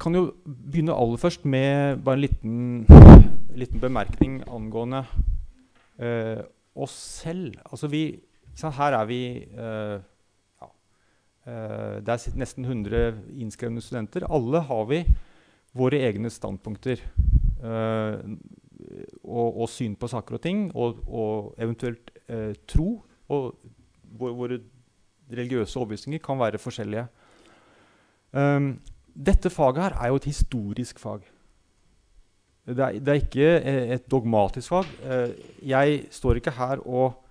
kan 0.00 0.14
jo 0.14 0.24
begynne 0.44 0.94
aller 0.94 1.20
først 1.20 1.44
med 1.44 2.02
bare 2.04 2.18
en 2.18 2.24
liten, 2.24 2.86
liten 3.54 3.80
bemerkning 3.80 4.40
angående 4.48 5.04
oss 6.76 6.94
selv. 7.22 7.54
Altså 7.70 7.88
vi, 7.88 8.02
her 8.60 8.96
er 8.98 9.04
vi 9.08 9.20
Uh, 11.46 12.02
det 12.02 12.10
er 12.10 12.38
nesten 12.40 12.64
100 12.66 13.20
innskrevne 13.38 13.82
studenter. 13.82 14.24
Alle 14.26 14.64
har 14.66 14.86
vi 14.90 15.04
våre 15.78 16.00
egne 16.08 16.30
standpunkter 16.32 16.98
uh, 17.62 18.18
og, 19.22 19.60
og, 19.60 19.68
syn 19.70 19.94
på 19.94 20.10
saker 20.10 20.38
og 20.38 20.42
ting, 20.42 20.64
og, 20.74 20.98
og 21.06 21.54
eventuelt 21.62 22.10
uh, 22.26 22.50
tro. 22.66 22.88
Og 23.30 23.54
våre 24.18 24.58
religiøse 25.30 25.78
overbevisninger 25.78 26.22
kan 26.24 26.38
være 26.42 26.58
forskjellige. 26.58 27.06
Um, 28.34 28.80
dette 29.16 29.50
faget 29.50 29.82
her 29.82 29.96
er 29.96 30.12
jo 30.12 30.20
et 30.20 30.28
historisk 30.28 31.00
fag. 31.00 31.24
Det 32.66 32.82
er, 32.82 32.98
det 32.98 33.08
er 33.08 33.20
ikke 33.22 33.50
et 33.94 34.10
dogmatisk 34.10 34.74
fag. 34.74 34.90
jeg 35.62 36.02
står 36.10 36.40
ikke 36.40 36.56
her 36.56 36.82
og 36.82 37.22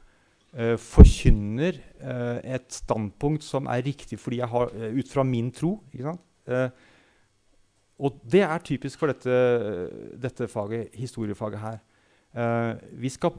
Uh, 0.56 0.78
forkynner 0.80 1.76
et 2.48 2.68
standpunkt 2.72 3.44
som 3.44 3.66
er 3.68 3.82
riktig 3.84 4.16
fordi 4.22 4.38
jeg 4.40 4.48
har, 4.48 4.70
ut 4.72 5.10
fra 5.12 5.26
min 5.28 5.50
tro. 5.52 5.74
og 8.00 8.20
det 8.24 8.42
er 8.46 8.64
typisk 8.64 9.02
for 9.02 9.12
dette, 9.12 9.36
dette 10.16 10.48
faget, 10.48 10.96
historiefaget 10.96 11.60
her. 11.60 12.80
Vi, 12.96 13.10
skal, 13.10 13.36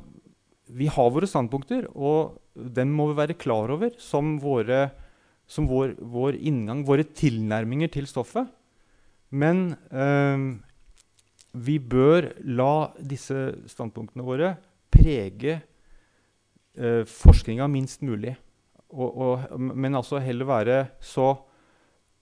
vi, 0.68 0.90
har 0.92 1.08
våre 1.08 1.28
standpunkter, 1.28 1.88
og 1.96 2.36
dem 2.52 2.92
må 2.92 3.08
vi 3.08 3.16
være 3.16 3.38
klar 3.40 3.72
over 3.72 3.96
som, 3.96 4.36
våre, 4.42 4.90
som 5.46 5.68
vår, 5.70 5.94
vår, 6.00 6.38
inngang, 6.38 6.84
våre 6.86 7.04
tilnærminger 7.06 7.92
til 7.94 8.08
stoffet. 8.10 8.48
Men 9.30 9.76
vi 11.56 11.76
bør 11.80 12.30
la 12.44 12.88
disse 12.98 13.36
standpunktene 13.70 14.24
våre 14.26 14.52
prege 14.92 15.58
eh, 16.76 17.02
forskninga 17.08 17.68
minst 17.70 18.04
mulig. 18.06 18.36
Og, 18.92 19.16
og, 19.16 19.60
men 19.60 19.98
altså 19.98 20.20
heller 20.22 20.48
være 20.48 20.78
så 21.02 21.32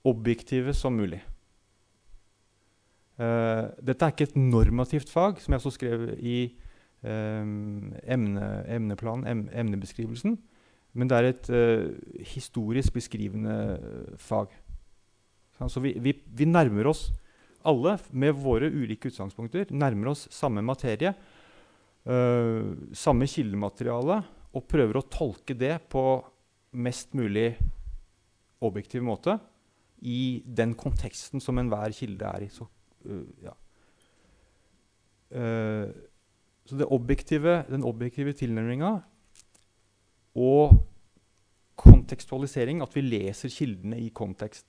objektive 0.05 0.73
som 0.73 0.97
mulig. 0.97 1.21
Uh, 3.15 3.71
dette 3.79 4.03
er 4.03 4.11
ikke 4.11 4.25
et 4.27 4.35
normativt 4.35 5.07
fag, 5.09 5.37
som 5.39 5.53
jeg 5.53 5.61
også 5.61 5.71
skrev 5.77 6.01
i 6.19 6.39
um, 7.07 7.93
emne, 8.03 8.49
emneplanen, 8.75 9.23
em, 9.29 9.43
emnebeskrivelsen. 9.55 10.35
Men 10.95 11.11
det 11.11 11.17
er 11.17 11.29
et 11.29 11.49
uh, 11.51 12.23
historisk 12.31 12.95
beskrivende 12.95 13.55
fag. 14.21 14.53
Så 15.67 15.79
vi, 15.83 15.93
vi, 16.03 16.11
vi, 16.11 16.47
nærmer 16.47 16.89
oss 16.91 17.09
alle, 17.65 17.95
med 18.11 18.35
våre 18.37 18.67
ulike 18.67 19.09
utgangspunkter, 19.11 19.71
nærmer 19.71 20.11
oss 20.11 20.25
samme 20.35 20.61
materie, 20.61 21.13
samme 22.05 23.25
kildemateriale, 23.31 24.17
og 24.51 24.67
prøver 24.67 24.99
å 24.99 25.05
tolke 25.09 25.55
det 25.57 25.77
på 25.89 26.03
mest 26.75 27.15
mulig 27.17 27.55
objektiv 28.65 29.03
måte 29.07 29.37
i 30.05 30.43
den 30.45 30.75
konteksten 30.77 31.41
som 31.43 31.59
enhver 31.59 31.93
kilde 31.95 32.27
er 32.27 32.45
i. 32.45 32.49
Så, 32.51 32.67
uh, 33.07 33.23
ja. 33.43 33.55
uh, 35.35 35.89
så 36.65 36.87
objektive, 36.89 37.63
den 37.69 37.85
objektive 37.87 38.35
tilnærminga 38.37 38.97
og 40.35 40.77
kontekstualisering, 41.79 42.81
at 42.83 42.95
vi 42.95 43.03
leser 43.03 43.51
kildene 43.51 43.99
i 43.99 44.09
kontekst. 44.15 44.67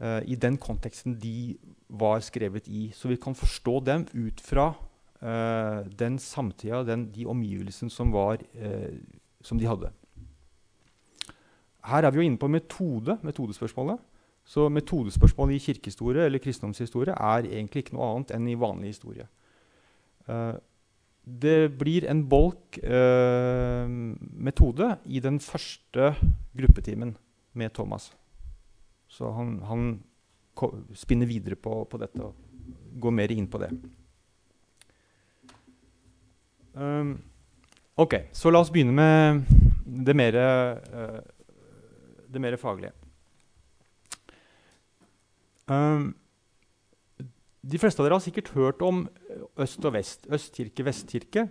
Uh, 0.00 0.20
I 0.26 0.36
den 0.40 0.56
konteksten 0.58 1.18
de 1.20 1.56
var 1.88 2.20
skrevet 2.24 2.68
i. 2.68 2.90
Så 2.94 3.08
vi 3.08 3.16
kan 3.20 3.34
forstå 3.34 3.80
dem 3.86 4.06
ut 4.14 4.40
fra 4.40 4.72
uh, 5.22 5.90
den 5.98 6.18
samtida, 6.18 6.82
den, 6.84 7.10
de 7.14 7.26
omgivelsene 7.26 7.90
som, 7.90 8.12
eh, 8.14 8.98
som 9.40 9.58
de 9.58 9.66
hadde. 9.66 9.92
Her 11.84 12.04
er 12.04 12.10
vi 12.10 12.22
jo 12.22 12.24
inne 12.24 12.40
på 12.40 12.48
metode, 12.48 13.18
metodespørsmålet. 13.22 14.00
Så 14.44 14.68
metodespørsmålet 14.68 15.56
i 15.56 15.58
kirkehistorie 15.58 16.24
eller 16.24 16.38
kristendomshistorie 16.38 17.16
er 17.16 17.48
egentlig 17.48 17.84
ikke 17.84 17.96
noe 17.96 18.10
annet 18.10 18.32
enn 18.36 18.48
i 18.48 18.58
vanlig 18.60 18.92
historie. 18.92 19.26
Eh, 20.28 20.54
det 21.24 21.72
blir 21.78 22.04
en 22.10 22.20
bolk 22.28 22.78
eh, 22.84 23.88
metode 23.88 24.90
i 25.04 25.20
den 25.24 25.40
første 25.40 26.12
gruppetimen 26.56 27.14
med 27.56 27.72
Thomas. 27.72 28.10
Så 29.08 29.30
han, 29.32 29.56
han 29.64 30.02
spinner 30.94 31.26
videre 31.26 31.56
på, 31.56 31.84
på 31.88 32.00
dette 32.00 32.20
og 32.20 32.34
går 33.00 33.14
mer 33.14 33.32
inn 33.32 33.46
på 33.50 33.60
det. 33.62 33.70
Um, 36.74 37.16
ok, 37.96 38.18
så 38.34 38.50
la 38.50 38.60
oss 38.60 38.72
begynne 38.74 38.92
med 38.94 39.44
det 40.06 40.16
mer, 40.18 40.36
uh, 40.36 41.20
det 42.28 42.42
mer 42.42 42.56
faglige. 42.58 42.92
Um, 45.70 46.12
de 47.64 47.80
fleste 47.80 48.02
av 48.02 48.06
dere 48.06 48.18
har 48.18 48.24
sikkert 48.24 48.52
hørt 48.54 48.82
om 48.84 49.04
øst 49.60 49.84
og 49.84 49.94
vest. 49.96 50.28
Østkirke, 50.32 50.84
vestkirke. 50.86 51.48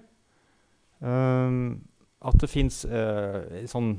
Um, 1.03 1.81
at 2.23 2.37
det 2.39 2.47
fins 2.51 2.83
en 2.87 3.67
sånn 3.67 3.93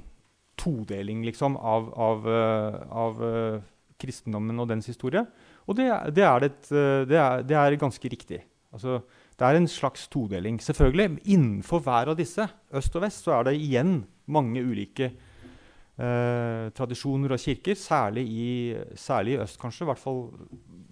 todeling 0.61 1.25
liksom, 1.27 1.57
av, 1.57 1.91
av, 1.99 2.29
eh, 2.31 2.81
av 2.95 3.23
eh, 3.27 3.61
kristendommen 4.01 4.63
og 4.63 4.71
dens 4.71 4.89
historie. 4.91 5.25
Og 5.69 5.79
det, 5.79 5.89
det, 6.15 6.25
er, 6.27 6.49
et, 6.49 6.61
eh, 6.73 7.05
det, 7.09 7.21
er, 7.21 7.45
det 7.47 7.59
er 7.59 7.79
ganske 7.81 8.11
riktig. 8.11 8.41
Altså, 8.75 9.01
det 9.39 9.47
er 9.47 9.59
en 9.59 9.71
slags 9.71 10.09
todeling. 10.13 10.59
Selvfølgelig, 10.63 11.21
innenfor 11.35 11.83
hver 11.85 12.13
av 12.13 12.19
disse, 12.19 12.47
øst 12.75 12.99
og 12.99 13.07
vest, 13.07 13.27
så 13.27 13.39
er 13.39 13.49
det 13.49 13.59
igjen 13.61 14.01
mange 14.31 14.63
ulike 14.65 15.13
eh, 15.99 16.71
tradisjoner 16.75 17.37
og 17.37 17.41
kirker. 17.41 17.79
Særlig 17.79 18.25
i, 18.29 18.51
særlig 18.99 19.37
i 19.37 19.41
øst, 19.45 19.61
kanskje. 19.61 19.85
I 19.85 19.91
hvert 19.93 20.03
fall 20.03 20.27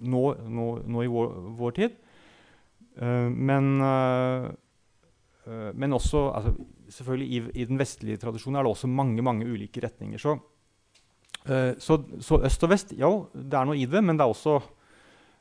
nå, 0.02 0.24
nå, 0.48 0.68
nå 0.86 1.04
i 1.04 1.10
vår, 1.10 1.36
vår 1.58 1.76
tid. 1.78 2.00
Eh, 2.96 3.28
men, 3.30 3.80
eh, 3.80 4.50
eh, 5.46 5.70
men 5.74 5.96
også 5.96 6.26
altså, 6.36 6.54
selvfølgelig 6.92 7.28
i, 7.28 7.42
i 7.62 7.68
den 7.68 7.80
vestlige 7.80 8.20
tradisjonen 8.20 8.60
er 8.60 8.66
det 8.66 8.74
også 8.74 8.90
mange 8.90 9.22
mange 9.24 9.48
ulike 9.48 9.80
retninger. 9.84 10.18
Så, 10.18 10.38
så, 11.82 11.96
så 12.22 12.38
øst 12.46 12.62
og 12.62 12.70
vest, 12.70 12.92
ja, 12.94 13.08
det 13.34 13.56
er 13.58 13.66
noe 13.66 13.74
i 13.74 13.86
det, 13.90 13.98
men 14.04 14.14
det 14.14 14.22
er 14.22 14.30
også, 14.30 14.60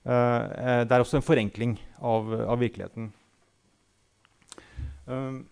det 0.02 0.95
er 0.95 1.04
også 1.04 1.19
en 1.19 1.26
forenkling 1.26 1.76
av, 2.02 2.32
av 2.50 2.58
virkeligheten. 2.58 3.12
Um, 5.06 5.43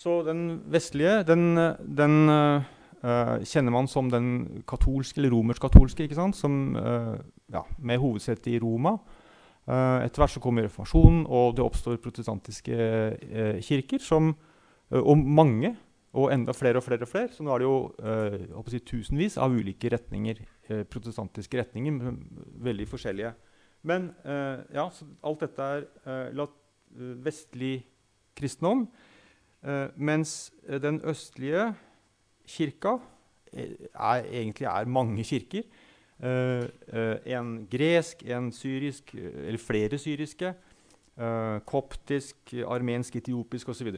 så 0.00 0.20
den 0.24 0.44
vestlige, 0.72 1.18
den, 1.28 1.58
den 1.84 2.14
eh, 2.32 3.42
kjenner 3.44 3.74
man 3.74 3.88
som 3.90 4.08
den 4.12 4.62
katolske 4.68 5.20
eller 5.20 5.34
romersk-katolske, 5.34 6.06
ikke 6.06 6.16
sant? 6.16 6.38
Som, 6.38 6.72
uh, 6.76 7.18
ja, 7.52 7.66
med 7.76 8.00
hovedsete 8.00 8.54
i 8.54 8.60
Roma. 8.62 8.94
Uh, 9.68 10.00
etter 10.00 10.22
hvert 10.22 10.32
så 10.32 10.40
kommer 10.40 10.64
reformasjonen, 10.64 11.26
og 11.28 11.58
det 11.58 11.66
oppstår 11.66 12.00
protestantiske 12.00 12.78
kirker. 13.66 14.00
Som, 14.00 14.32
og 14.90 15.20
mange, 15.20 15.74
og 16.16 16.32
enda 16.32 16.56
flere 16.56 16.80
og 16.80 16.86
flere 16.86 17.04
og 17.04 17.12
flere. 17.12 17.30
Så 17.36 17.44
nå 17.44 17.52
er 17.52 17.62
det 17.62 17.68
jo 17.68 17.76
å 18.56 18.64
si, 18.72 18.80
tusenvis 18.82 19.36
av 19.38 19.52
ulike 19.52 19.92
retninger, 19.92 20.40
protestantiske 20.90 21.60
retninger. 21.60 22.16
Veldig 22.66 22.88
forskjellige. 22.90 23.30
Men 23.86 24.08
ja, 24.74 24.88
alt 24.90 25.44
dette 25.44 25.68
er 25.70 26.42
vestlig 27.22 27.76
kristendom. 28.34 28.88
Eh, 29.64 29.88
mens 29.96 30.52
eh, 30.68 30.78
den 30.82 31.00
østlige 31.04 31.74
kirka 32.46 32.96
eh, 33.52 33.76
er, 33.94 34.24
egentlig 34.24 34.66
er 34.66 34.84
mange 34.86 35.24
kirker. 35.24 35.62
En 36.20 37.66
gresk, 37.70 38.22
en 38.28 38.50
syrisk, 38.52 39.14
eller 39.14 39.58
flere 39.58 39.96
syriske. 39.98 40.50
koptisk, 41.64 42.54
armensk, 42.66 43.16
etiopisk 43.16 43.68
osv. 43.68 43.88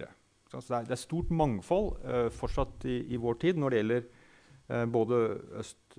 Så. 0.50 0.60
Så 0.60 0.60
det, 0.68 0.76
er, 0.76 0.84
det 0.84 0.90
er 0.90 1.00
stort 1.00 1.30
mangfold 1.30 2.30
fortsatt 2.30 2.84
i, 2.84 3.00
i 3.14 3.16
vår 3.16 3.34
tid 3.40 3.58
når 3.58 3.70
det 3.70 3.78
gjelder 3.80 4.86
både 4.86 5.18
øst, 5.58 5.98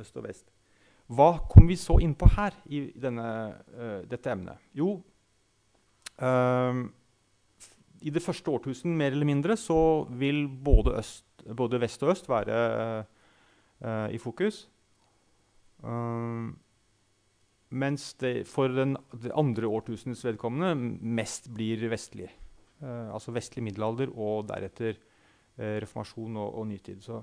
øst 0.00 0.16
og 0.16 0.24
vest. 0.26 0.50
Hva 1.06 1.38
kom 1.50 1.68
vi 1.68 1.76
så 1.78 2.00
inn 2.02 2.14
på 2.18 2.26
her 2.34 2.54
i 2.66 2.90
denne, 2.98 3.54
dette 4.10 4.30
emnet? 4.30 4.58
Jo, 4.74 5.02
f- 6.18 6.90
i 8.00 8.12
det 8.12 8.22
første 8.22 8.50
årtusen 8.52 8.96
mer 8.98 9.14
eller 9.14 9.28
mindre 9.28 9.56
så 9.60 10.06
vil 10.18 10.46
både, 10.48 10.96
øst, 11.00 11.24
både 11.56 11.80
vest 11.80 12.02
og 12.04 12.12
øst 12.12 12.28
være 12.28 12.58
uh, 13.84 14.08
i 14.12 14.18
fokus. 14.18 14.66
Uh, 15.84 16.52
mens 17.76 18.14
det 18.20 18.46
for 18.48 18.68
den, 18.72 18.96
det 19.12 19.34
andre 19.34 19.66
årtusenets 19.66 20.24
vedkommende 20.24 20.74
mest 21.00 21.50
blir 21.54 21.88
vestlig. 21.90 22.30
Uh, 22.82 23.12
altså 23.14 23.34
vestlig 23.34 23.64
middelalder 23.64 24.12
og 24.12 24.48
deretter 24.50 24.92
eh, 24.92 25.78
reformasjon 25.80 26.36
og, 26.36 26.58
og 26.60 26.66
nytid. 26.68 27.00
Så 27.00 27.22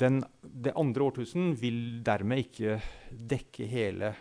den, 0.00 0.22
det 0.42 0.72
andre 0.76 1.02
årtusen 1.02 1.52
vil 1.60 2.00
dermed 2.06 2.46
ikke 2.46 2.78
dekke 3.10 3.66
hele, 3.68 4.14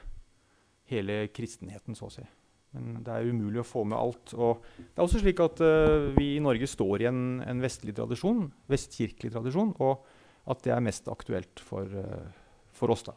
hele 0.90 1.28
kristenheten, 1.34 1.96
så 1.96 2.10
å 2.10 2.16
si. 2.18 2.26
Men 2.74 3.04
det 3.06 3.14
er 3.14 3.30
umulig 3.30 3.62
å 3.62 3.68
få 3.68 3.84
med 3.86 4.00
alt. 4.00 4.34
Og 4.34 4.64
det 4.80 4.98
er 4.98 5.06
også 5.06 5.22
slik 5.22 5.42
at 5.44 5.62
uh, 5.62 6.10
vi 6.18 6.34
i 6.36 6.44
Norge 6.44 6.70
står 6.70 7.04
i 7.04 7.10
en, 7.10 7.22
en 7.46 7.62
vestlig 7.62 7.94
tradisjon, 7.98 8.48
vestkirkelig 8.72 9.34
tradisjon, 9.36 9.76
og 9.84 10.02
at 10.50 10.64
det 10.66 10.74
er 10.74 10.84
mest 10.84 11.08
aktuelt 11.12 11.62
for, 11.64 11.86
uh, 11.86 12.26
for 12.74 12.96
oss, 12.96 13.06
da. 13.06 13.16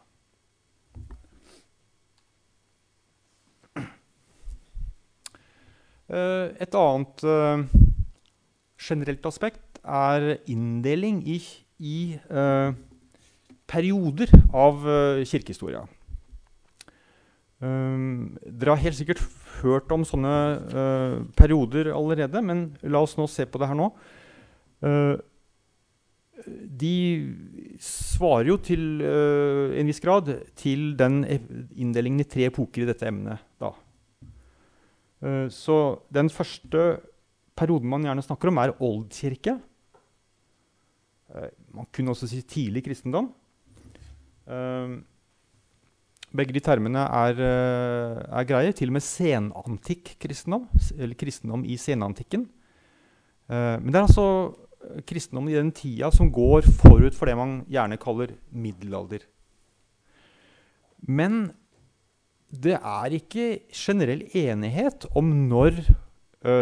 Uh, 6.07 6.53
et 6.63 6.77
annet 6.77 7.25
generelt 8.77 9.25
aspekt 9.25 9.81
er 9.81 10.35
inndeling 10.45 11.23
i, 11.25 11.41
i 11.81 11.97
perioder 13.67 14.31
av 14.53 14.85
kirkehistoria. 15.25 15.81
Um, 17.57 18.35
dere 18.45 18.75
har 18.75 18.83
helt 18.83 18.99
sikkert 18.99 19.23
hørt 19.63 19.89
om 19.93 20.03
sånne 20.05 20.33
uh, 20.69 21.15
perioder 21.37 21.89
allerede, 21.95 22.43
men 22.45 22.67
la 22.85 23.01
oss 23.01 23.15
nå 23.17 23.25
se 23.31 23.47
på 23.49 23.61
det 23.61 23.69
her 23.71 23.77
nå. 23.79 23.89
Uh, 24.85 25.17
de 26.47 26.93
svarer 27.81 28.51
jo 28.51 28.59
til 28.61 29.01
uh, 29.01 29.73
en 29.73 29.89
viss 29.89 30.03
grad 30.03 30.29
til 30.59 30.91
den 30.99 31.23
inndelingen 31.25 32.21
i 32.21 32.29
tre 32.29 32.45
epoker 32.51 32.85
i 32.85 32.89
dette 32.91 33.09
emnet. 33.09 33.41
da. 33.57 33.73
Uh, 35.25 35.47
så 35.49 35.97
den 36.13 36.29
første 36.29 36.85
perioden 37.57 37.89
man 37.89 38.05
gjerne 38.05 38.25
snakker 38.25 38.53
om, 38.53 38.61
er 38.61 38.77
oldkirke. 38.85 39.57
Uh, 41.33 41.49
man 41.73 41.89
kunne 41.89 42.13
også 42.13 42.29
si 42.29 42.45
tidlig 42.45 42.85
kristendom. 42.85 43.33
Eh, 44.47 44.91
begge 46.35 46.55
de 46.55 46.63
termene 46.63 47.03
er, 47.07 47.39
eh, 47.39 48.39
er 48.39 48.47
greie. 48.47 48.73
Til 48.75 48.91
og 48.91 48.97
med 48.97 49.05
senantikk 49.05 50.17
kristendom, 50.19 50.67
eller 50.97 51.15
kristendom 51.15 51.63
i 51.63 51.77
senantikken. 51.79 52.47
Eh, 53.49 53.77
men 53.79 53.91
det 53.91 53.95
er 53.95 54.07
altså 54.07 54.55
eh, 54.83 55.01
kristendom 55.07 55.47
i 55.47 55.55
den 55.55 55.71
tida 55.71 56.11
som 56.11 56.31
går 56.31 56.67
forut 56.81 57.15
for 57.15 57.27
det 57.27 57.37
man 57.37 57.61
gjerne 57.71 57.99
kaller 58.01 58.35
middelalder. 58.51 59.23
Men 61.07 61.53
det 62.51 62.75
er 62.75 63.13
ikke 63.13 63.63
generell 63.71 64.27
enighet 64.33 65.05
om 65.15 65.49
når 65.49 65.83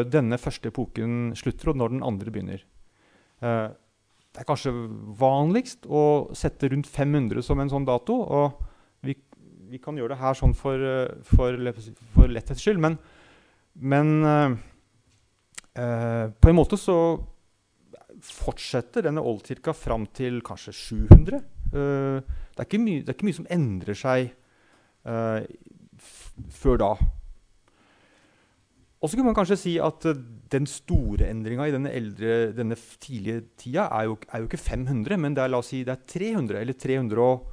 denne 0.09 0.39
første 0.39 0.71
epoken 0.71 1.35
slutter, 1.37 1.69
og 1.69 1.77
når 1.77 1.91
den 1.91 2.03
andre 2.07 2.31
begynner. 2.33 2.61
Det 3.37 4.39
er 4.39 4.47
kanskje 4.47 4.71
vanligst 5.19 5.85
å 5.85 6.31
sette 6.33 6.71
rundt 6.71 6.87
500 6.89 7.43
som 7.45 7.59
en 7.61 7.69
sånn 7.69 7.85
dato. 7.85 8.15
og 8.17 8.55
vi, 9.75 9.81
kan 9.83 9.99
gjøre 9.99 10.15
det 10.15 10.21
her 10.21 10.37
sånn 10.37 10.55
for, 10.57 10.79
eh, 10.79 11.11
for, 11.27 11.59
for 12.15 12.31
letthets 12.31 12.63
skyld, 12.63 12.81
men, 12.81 12.97
men 13.75 14.13
eh, 14.25 16.27
på 16.31 16.51
en 16.51 16.57
måte 16.57 16.79
så 16.79 16.97
fortsetter 18.25 19.05
denne 19.05 19.23
oldkirka 19.23 19.75
fram 19.75 20.07
til 20.15 20.39
kanskje 20.45 20.73
700. 20.73 21.43
Uh, 21.75 22.21
det, 22.55 22.63
er 22.63 22.69
det 22.71 23.09
er 23.09 23.15
ikke 23.15 23.27
mye 23.27 23.37
som 23.37 23.49
endrer 23.51 23.97
seg 23.97 24.29
uh, 25.09 25.43
før 26.55 26.79
da. 26.79 26.91
Og 29.01 29.11
så 29.11 29.17
kunne 29.17 29.29
man 29.29 29.37
kanskje 29.37 29.59
si 29.59 29.75
at 29.83 30.05
den 30.51 30.65
store 30.69 31.27
endringa 31.29 31.67
i 31.67 31.73
denne, 31.75 31.91
eldre, 31.93 32.53
denne 32.57 32.77
tidlige 33.01 33.43
tida 33.59 33.89
er 33.93 34.07
jo, 34.09 34.15
er 34.31 34.41
jo 34.41 34.49
ikke 34.49 34.61
500, 34.61 35.19
men 35.21 35.35
det 35.35 35.43
er, 35.43 35.51
la 35.51 35.61
oss 35.61 35.69
si, 35.73 35.83
det 35.85 35.93
er 35.93 36.05
300 36.09 36.61
eller 36.61 36.79
300 36.79 37.21
og, 37.21 37.51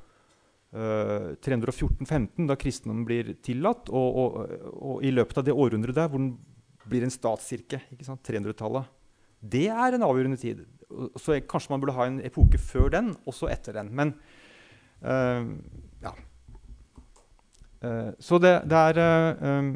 eh, 0.72 1.28
314-15, 1.44 2.46
da 2.48 2.56
kristendommen 2.58 3.04
blir 3.08 3.34
tillatt. 3.44 3.90
Og, 3.92 4.18
og, 4.22 4.56
og 4.72 5.04
i 5.06 5.12
løpet 5.14 5.38
av 5.42 5.46
det 5.48 5.54
århundret 5.56 5.96
der 5.98 6.10
hvor 6.10 6.22
den 6.22 6.34
blir 6.88 7.04
en 7.06 7.14
statskirke, 7.14 7.78
ikke 7.94 8.08
sant, 8.08 8.24
300-tallet, 8.26 8.88
det 9.42 9.68
er 9.70 9.94
en 9.96 10.04
avgjørende 10.06 10.40
tid. 10.40 10.64
Så 11.18 11.36
jeg- 11.36 11.46
kanskje 11.50 11.70
man 11.72 11.80
burde 11.82 11.94
ha 11.96 12.06
en 12.06 12.20
epoke 12.26 12.58
før 12.58 12.90
den, 12.90 13.14
og 13.26 13.34
så 13.34 13.48
etter 13.50 13.72
den. 13.78 13.88
Men 13.94 14.12
uh, 15.02 15.46
ja. 16.02 16.12
Uh, 17.82 18.10
så 18.22 18.38
det, 18.42 18.52
det 18.70 18.78
er 18.78 19.00
eh, 19.02 19.70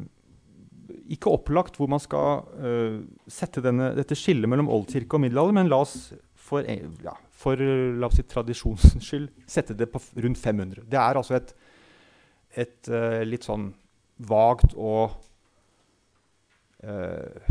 ikke 1.16 1.30
opplagt 1.34 1.78
hvor 1.78 1.88
man 1.90 2.02
skal 2.02 2.44
eh, 2.62 2.98
sette 3.30 3.62
denne, 3.64 3.92
dette 3.96 4.14
skillet 4.18 4.50
mellom 4.50 4.68
oldkirke 4.70 5.18
og 5.18 5.24
middelalder, 5.24 5.56
men 5.58 5.70
la 5.70 5.80
oss 5.82 6.12
for, 6.38 6.66
eh, 6.66 6.84
ja, 7.02 7.14
for 7.36 7.60
eh, 7.60 7.92
la 7.96 8.08
oss 8.08 8.16
si, 8.18 8.24
tradisjonens 8.28 8.96
skyld 9.04 9.28
sette 9.50 9.76
det 9.76 9.88
på 9.92 10.00
rundt 10.24 10.40
500. 10.40 10.84
Det 10.88 11.00
er 11.00 11.20
altså 11.20 11.36
et, 11.38 11.52
et 12.64 12.92
uh, 12.92 13.22
litt 13.26 13.44
sånn 13.44 13.68
vagt 14.26 14.72
og 14.72 15.18
uh, 16.86 17.50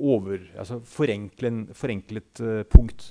over, 0.00 0.44
altså 0.54 0.78
forenklen, 0.86 1.64
forenklet 1.76 2.42
uh, 2.44 2.60
punkt. 2.70 3.10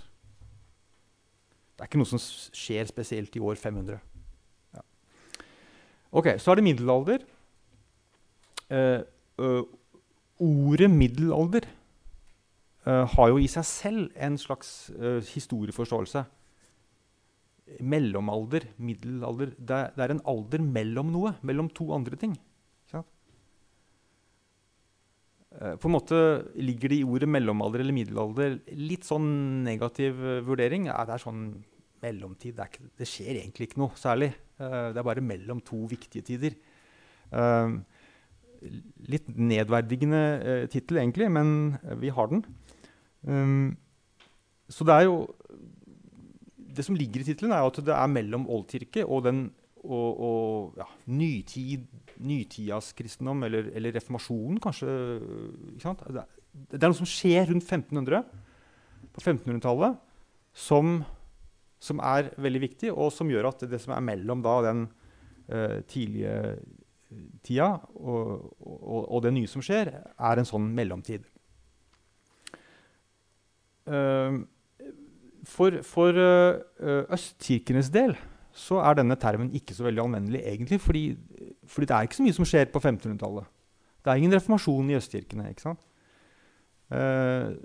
Det 1.75 1.83
er 1.83 1.91
ikke 1.91 1.99
noe 2.01 2.11
som 2.11 2.21
skjer 2.21 2.87
spesielt 2.87 3.35
i 3.35 3.43
år 3.43 3.59
500. 3.59 3.99
Ja. 4.75 4.85
Ok, 6.11 6.33
Så 6.39 6.51
er 6.51 6.59
det 6.59 6.65
middelalder. 6.65 7.27
Ordet 10.39 10.89
middelalder 10.91 11.65
har 12.87 13.29
jo 13.31 13.39
i 13.41 13.47
seg 13.51 13.65
selv 13.67 14.11
en 14.15 14.37
slags 14.39 14.89
eh, 14.95 15.19
historieforståelse. 15.33 16.23
Mellomalder, 17.85 18.65
middelalder 18.81 19.51
det 19.53 19.81
det 19.95 20.05
er 20.05 20.13
en 20.15 20.23
alder 20.25 20.63
mellom 20.63 21.11
noe. 21.13 21.35
Mellom 21.45 21.69
to 21.69 21.91
andre 21.93 22.17
ting. 22.17 22.37
Eh, 25.59 25.75
på 25.81 25.89
en 25.89 25.95
måte 25.95 26.17
ligger 26.61 26.93
det 26.93 26.99
i 27.01 27.05
ordet 27.05 27.29
mellomalder 27.29 27.81
eller 27.81 27.95
middelalder 27.95 28.59
litt 28.77 29.07
sånn 29.07 29.29
negativ 29.65 30.19
eh, 30.21 30.41
vurdering. 30.45 30.87
Ja, 30.91 31.01
det 31.09 31.15
er 31.17 31.23
sånn 31.25 31.45
mellomtid. 32.03 32.55
Det, 32.57 32.67
ikke, 32.69 32.91
det 33.01 33.07
skjer 33.09 33.39
egentlig 33.41 33.69
ikke 33.69 33.81
noe 33.81 33.97
særlig. 33.99 34.31
Eh, 34.61 34.91
det 34.93 35.01
er 35.01 35.07
bare 35.07 35.25
mellom 35.25 35.61
to 35.65 35.83
viktige 35.89 36.27
tider. 36.31 36.57
Eh, 37.33 37.79
litt 39.09 39.27
nedverdigende 39.39 40.21
uh, 40.43 40.63
tittel, 40.71 40.99
egentlig, 40.99 41.29
men 41.31 41.77
eh, 41.79 41.95
vi 42.01 42.09
har 42.11 42.27
den. 42.31 42.41
Um, 43.27 43.77
så 44.71 44.85
det 44.87 44.93
er 44.95 45.05
jo 45.09 45.15
Det 46.55 46.85
som 46.85 46.95
ligger 46.95 47.19
i 47.19 47.25
tittelen, 47.27 47.51
er 47.51 47.65
at 47.65 47.79
det 47.83 47.91
er 47.91 48.07
mellom 48.07 48.45
oldkirke 48.47 49.03
og 49.03 49.25
den 49.25 49.49
og, 49.83 50.19
og 50.19 50.79
ja, 50.79 50.85
nytid, 51.07 51.85
nytidas 52.19 52.91
kristendom, 52.97 53.43
eller, 53.47 53.69
eller 53.75 53.95
reformasjonen, 53.95 54.59
kanskje. 54.63 54.89
Sant? 55.81 56.03
Det, 56.11 56.25
er, 56.75 56.87
noe 56.87 56.97
som 56.97 57.07
skjer 57.07 57.47
rundt 57.47 57.63
1500, 57.63 58.25
på 59.15 59.23
1500-tallet, 59.23 59.95
som, 60.51 60.99
som 61.79 62.03
er 62.03 62.33
veldig 62.41 62.63
viktig, 62.65 62.91
og 62.91 63.13
som 63.15 63.31
gjør 63.31 63.51
at 63.53 63.65
det 63.71 63.79
som 63.81 63.95
er 63.95 64.05
mellom 64.05 64.43
da, 64.45 64.57
den 64.67 64.85
uh, 65.47 65.79
tidlige 65.89 66.59
tida 67.45 67.71
og, 67.97 68.51
og, 68.61 69.01
og 69.07 69.23
det 69.25 69.33
nye 69.33 69.49
som 69.49 69.63
skjer, 69.65 69.93
er 69.95 70.41
en 70.41 70.47
sånn 70.47 70.67
mellomtid. 70.75 71.23
Uh, 73.89 74.43
for 75.49 75.79
for 75.87 76.13
uh, 76.13 77.05
østkirkenes 77.15 77.89
del 77.93 78.13
så 78.59 78.81
er 78.83 78.97
denne 78.99 79.15
termen 79.19 79.51
ikke 79.55 79.75
så 79.77 79.85
veldig 79.85 80.01
anvendelig, 80.03 80.41
egentlig, 80.43 80.79
fordi, 80.83 81.03
fordi 81.69 81.87
det 81.87 81.95
er 81.95 82.07
ikke 82.07 82.17
så 82.17 82.25
mye 82.25 82.35
som 82.35 82.47
skjer 82.49 82.71
på 82.73 82.81
1500-tallet. 82.81 83.45
Det 84.03 84.11
er 84.11 84.19
ingen 84.19 84.33
reformasjon 84.35 84.89
i 84.89 84.97
østkirkene. 84.97 85.49
ikke 85.53 85.63
sant? 85.63 85.85
Uh, 86.91 87.55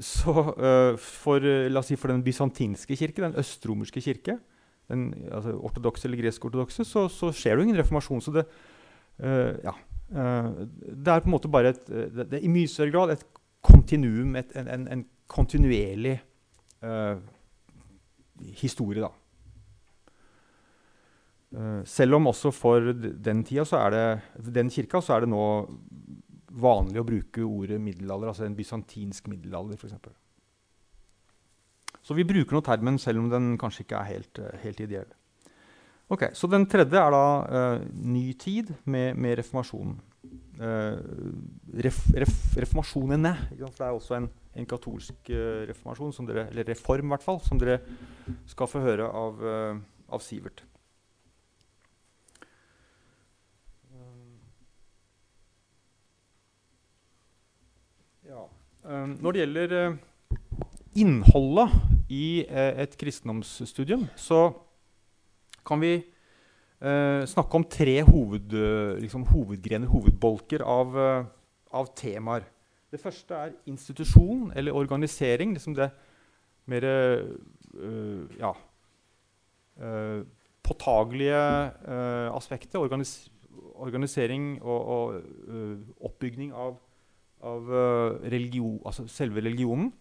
så 0.00 0.32
for, 0.98 1.44
la 1.44 1.82
oss 1.82 1.90
si 1.92 1.98
for 2.00 2.10
den 2.10 2.24
bysantinske 2.24 2.96
kirke, 2.96 3.22
den 3.22 3.36
østromerske 3.38 4.02
kirke, 4.02 4.38
den 4.90 5.14
altså, 5.30 5.54
ortodokse 5.54 6.08
eller 6.08 6.22
gresk-ortodokse, 6.22 6.84
så, 6.84 7.06
så, 7.08 7.30
skjer 7.32 7.56
det 7.56 7.62
jo 7.62 7.68
ingen 7.68 7.78
reformasjon. 7.78 8.24
Så 8.24 8.34
det, 8.34 8.46
uh, 9.22 9.54
ja, 9.62 9.74
uh, 10.16 10.50
det 11.06 11.14
er 11.14 11.22
på 11.22 11.30
en 11.30 11.36
måte 11.36 11.52
bare 11.52 11.74
et, 11.74 11.86
det, 11.86 12.26
det 12.30 12.40
er 12.40 12.46
i 12.46 12.52
mye 12.52 12.70
større 12.70 12.94
grad 12.94 13.14
et 13.14 13.24
kontinuum, 13.66 14.36
et, 14.40 14.52
en, 14.56 14.68
en, 14.74 14.88
en, 14.88 15.06
kontinuerlig 15.30 16.16
uh, 16.84 17.16
historie, 18.56 19.02
da. 19.04 19.10
selv 21.84 22.14
om 22.16 22.28
også 22.30 22.52
for 22.54 22.92
den 22.94 23.42
tida, 23.44 23.64
så 23.66 23.76
er 23.82 23.90
det, 23.90 24.04
den 24.54 24.70
kirka, 24.70 25.00
så 25.02 25.16
er 25.16 25.24
det 25.24 25.32
nå 25.32 25.44
vanlig 26.62 27.02
å 27.02 27.06
bruke 27.06 27.44
ordet 27.44 27.80
middelalder, 27.82 28.30
altså 28.30 28.46
en 28.46 28.56
bysantinsk 28.56 29.28
middelalder, 29.28 29.76
f.eks. 29.76 29.98
Så 32.06 32.16
vi 32.16 32.24
bruker 32.24 32.56
nå 32.56 32.62
termen 32.64 32.98
selv 33.02 33.22
om 33.22 33.28
den 33.30 33.56
kanskje 33.60 33.84
ikke 33.84 33.98
er 33.98 34.12
helt, 34.14 34.40
helt 34.62 34.80
ideell. 34.86 35.10
Ok, 36.10 36.30
Så 36.34 36.48
den 36.50 36.66
tredje 36.66 36.98
er 36.98 37.12
da 37.14 37.26
uh, 37.46 37.82
ny 37.94 38.32
tid 38.34 38.72
med, 38.90 39.14
med 39.14 39.38
reformasjonen. 39.38 39.94
Uh, 40.58 40.98
ref, 41.86 42.00
ref, 42.18 42.34
reformasjonene. 42.58 43.30
For 43.52 43.78
det 43.78 43.86
er 43.86 43.94
også 43.94 44.16
en, 44.18 44.26
en 44.58 44.66
katolsk 44.66 45.30
uh, 45.30 45.66
reformasjon, 45.68 46.26
dere, 46.28 46.48
eller 46.50 46.66
reform 46.72 47.10
i 47.10 47.14
hvert 47.14 47.26
fall, 47.26 47.40
som 47.46 47.60
dere 47.60 47.78
skal 48.50 48.70
få 48.70 48.82
høre 48.82 49.06
av, 49.06 49.44
av 50.10 50.24
Sivert. 50.24 50.64
Ja. 58.30 58.44
når 59.18 59.34
det 59.34 59.40
gjelder 59.40 59.72
innholdet 60.98 61.72
i 62.10 62.42
eh, 62.46 62.82
et 62.82 62.96
kristendomsstudium, 62.98 64.06
så 64.18 64.50
kan 65.66 65.82
vi 65.82 65.92
eh, 65.98 67.22
snakke 67.30 67.58
om 67.58 67.66
tre 67.70 68.00
hoved, 68.06 68.54
liksom, 69.02 69.26
hovedgrener, 69.30 69.90
hovedbolker, 69.90 70.64
av, 70.66 70.96
av, 71.70 71.92
temaer. 71.98 72.48
Det 72.90 73.00
første 73.00 73.34
er 73.34 73.52
institusjon 73.70 74.52
eller 74.56 74.72
organisering. 74.72 75.52
Liksom 75.52 75.74
det 75.74 75.90
mer 76.66 76.84
øh, 77.74 78.38
ja, 78.38 78.52
øh, 79.80 80.24
påtagelige 80.62 81.36
aspektet. 82.36 82.74
Organis 82.80 83.30
organisering 83.80 84.62
og, 84.62 84.84
og 84.86 85.22
oppbygning 86.00 86.52
av, 86.52 86.76
av 87.42 87.70
religion, 88.22 88.80
altså 88.86 89.06
selve 89.08 89.40
religionen. 89.40 89.92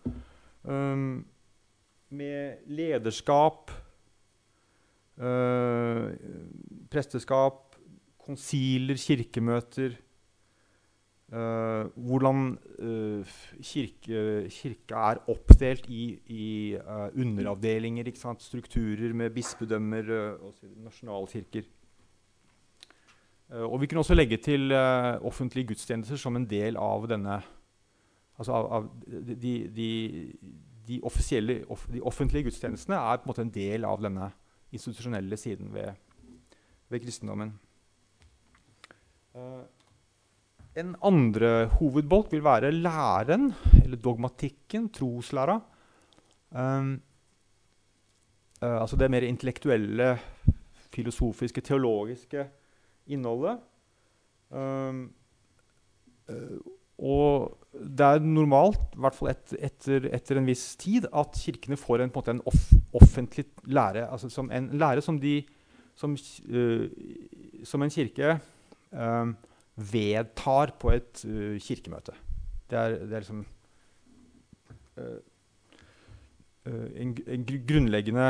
Um, 0.64 1.26
med 2.10 2.66
lederskap, 2.68 3.72
øh, 5.18 6.14
presteskap, 6.92 7.76
konsiler, 8.20 8.98
kirkemøter 8.98 9.96
øh, 11.34 11.86
Hvordan 11.96 12.58
uh, 12.80 13.26
kirke, 13.62 14.50
kirka 14.50 15.04
er 15.12 15.22
oppdelt 15.30 15.86
i, 15.90 16.20
i 16.28 16.78
underavdelinger, 17.16 18.36
strukturer 18.40 19.14
med 19.14 19.30
bispedømmer 19.30 20.38
og 20.42 20.54
nasjonalkirker. 20.84 21.62
og 23.50 23.82
vi 23.82 23.88
kunne 23.88 24.00
også 24.00 24.14
legge 24.14 24.38
til 24.38 24.74
offentlige 24.74 25.68
gudstjenester 25.68 26.16
som 26.16 26.36
en 26.36 26.46
del 26.50 26.78
av 26.78 27.08
denne 27.10 27.42
altså 28.40 28.56
av, 28.56 28.72
av 28.72 28.90
de, 29.06 29.56
de, 29.76 29.90
de, 30.88 31.00
offisielle, 31.04 31.64
off, 31.70 31.88
de, 31.92 32.02
offentlige 32.02 32.48
gudstjenestene 32.48 32.96
er 32.98 33.20
på 33.20 33.28
en 33.28 33.32
måte 33.34 33.46
en 33.46 33.54
del 33.54 33.88
av 33.88 34.00
denne 34.04 34.30
institusjonelle 34.72 35.38
siden 35.38 35.74
ved, 35.74 35.92
ved 36.90 37.04
kristendommen. 37.04 37.54
Uh, 39.36 39.66
en 40.78 40.96
andre 41.04 41.66
hovedbolk 41.80 42.32
vil 42.32 42.44
være 42.46 42.72
læren, 42.72 43.54
eller 43.84 43.98
dogmatikken, 43.98 44.90
troslæra. 44.94 45.60
Um, 46.52 47.02
uh, 48.62 48.82
altså 48.82 48.96
det 48.96 49.12
mer 49.12 49.26
intellektuelle, 49.28 50.18
filosofiske, 50.94 51.62
teologiske 51.62 52.48
innholdet. 53.08 53.60
Um, 54.50 55.10
uh, 56.30 56.60
og 57.00 57.58
det 57.74 58.06
er 58.06 58.20
normalt, 58.20 58.80
i 58.94 59.00
hvert 59.00 59.16
fall 59.16 59.32
et, 59.32 59.54
etter, 59.60 60.10
etter, 60.14 60.38
en 60.38 60.48
viss 60.50 60.76
tid, 60.76 61.06
at 61.16 61.38
kirkene 61.38 61.78
får 61.80 62.04
en, 62.04 62.12
en, 62.12 62.32
en 62.36 62.42
off, 62.50 62.72
offentlig 62.94 63.46
lære. 63.66 64.08
Altså 64.12 64.30
som 64.30 64.52
en 64.52 64.70
lære 64.78 65.02
som, 65.02 65.20
de, 65.20 65.44
som, 65.96 66.18
uh, 66.50 66.88
som 67.64 67.84
en 67.84 67.94
kirke 67.94 68.36
uh, 68.94 69.30
vedtar 69.80 70.76
på 70.80 70.92
et 70.94 71.24
uh, 71.26 71.56
kirkemøte. 71.64 72.16
Det 72.70 72.78
er, 72.78 72.98
det 73.02 73.16
er 73.16 73.24
liksom 73.24 73.46
en, 77.00 77.14
en, 77.24 77.44
grunnleggende 77.48 78.26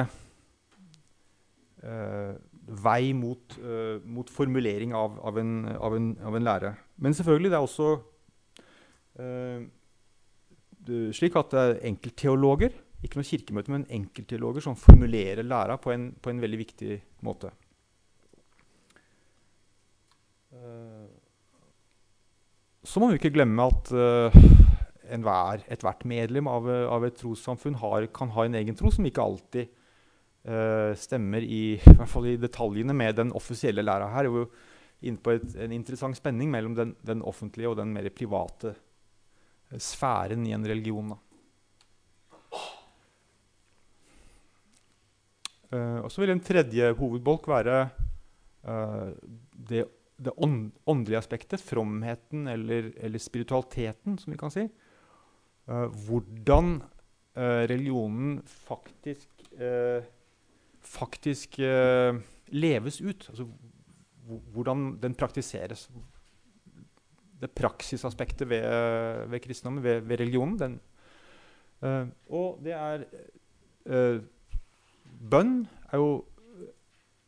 uh, 1.81 2.35
vei 2.85 3.13
mot, 3.17 3.55
mot 4.05 4.29
formulering 4.29 4.93
av, 4.93 5.17
av, 5.25 5.39
en, 5.41 5.53
av, 5.73 5.95
en, 5.97 6.11
av, 6.21 6.37
en, 6.37 6.45
lære. 6.45 6.71
Men 7.01 7.17
selvfølgelig, 7.17 7.49
det 7.49 7.57
er 7.57 7.65
også 7.65 7.87
slik 11.17 11.35
at 11.41 11.51
det 11.51 11.63
er 11.63 11.81
enkeltteologer, 11.89 12.77
ikke 13.03 13.17
noen 13.17 13.27
kirkemøte, 13.27 13.73
men 13.73 13.87
enkeltteologer 13.97 14.63
som 14.63 14.77
formulerer 14.77 15.43
læra 15.47 15.79
på 15.81 15.97
på 16.21 16.31
en 16.31 16.41
veldig 16.45 16.59
viktig 16.61 16.99
måte. 17.25 17.49
Så 22.83 23.01
må 23.01 23.09
vi 23.09 23.19
ikke 23.19 23.33
glemme 23.35 23.65
at 23.67 23.91
uh, 23.91 24.35
enhver, 25.11 25.65
ethvert 25.71 26.05
medlem 26.07 26.47
av, 26.49 26.67
av 26.67 27.05
et 27.07 27.17
trossamfunn 27.19 27.77
kan 28.15 28.31
ha 28.35 28.45
en 28.45 28.57
egen 28.59 28.77
tro 28.77 28.91
som 28.93 29.05
ikke 29.07 29.23
alltid 29.23 29.71
uh, 30.47 30.95
stemmer 30.95 31.43
i, 31.43 31.75
i, 31.75 31.95
hvert 31.95 32.11
fall 32.11 32.29
i 32.31 32.39
detaljene 32.39 32.95
med 32.95 33.17
den 33.19 33.33
offisielle 33.35 33.83
læra. 33.83 34.11
Her 34.13 34.29
er 34.29 34.45
inne 35.01 35.23
på 35.23 35.35
et, 35.35 35.47
en 35.59 35.75
interessant 35.75 36.17
spenning 36.17 36.51
mellom 36.51 36.75
den, 36.77 36.95
den, 37.05 37.23
offentlige 37.23 37.71
og 37.71 37.77
den 37.79 37.91
mer 37.95 38.09
private 38.15 38.75
sfæren 39.77 40.47
i 40.47 40.55
en 40.55 40.65
religion. 40.65 41.13
Uh, 45.69 45.99
og 46.01 46.09
så 46.09 46.23
vil 46.23 46.33
en 46.33 46.41
tredje 46.41 46.93
hovedbolk 46.97 47.45
være 47.51 47.81
uh, 48.65 49.11
det, 49.69 49.83
det 50.19 50.33
ånd, 50.37 50.71
åndelige 50.89 51.21
aspektet, 51.21 51.63
fromheten 51.63 52.47
eller, 52.51 52.91
eller, 52.99 53.21
spiritualiteten, 53.21 54.17
som 54.19 54.33
vi 54.33 54.39
kan 54.39 54.53
si. 54.53 54.65
Uh, 55.69 55.87
hvordan 56.07 56.79
religionen 57.39 58.41
faktisk, 58.43 59.29
faktisk 60.83 61.53
leves 62.51 62.97
ut. 62.99 63.27
Altså 63.29 63.45
hvordan 64.51 64.97
den 64.99 65.15
praktiseres. 65.15 65.85
Det 67.39 67.51
praksisaspektet 67.55 68.49
ved, 68.49 68.65
ved 69.31 69.39
kristendommen, 69.39 69.83
ved, 69.83 70.01
ved 70.01 70.19
religionen. 70.19 70.59
Den, 70.59 70.79
og 72.27 72.59
det 72.65 72.73
er 72.75 73.05
Bønn 75.31 75.67
er 75.91 75.97
jo 76.01 76.25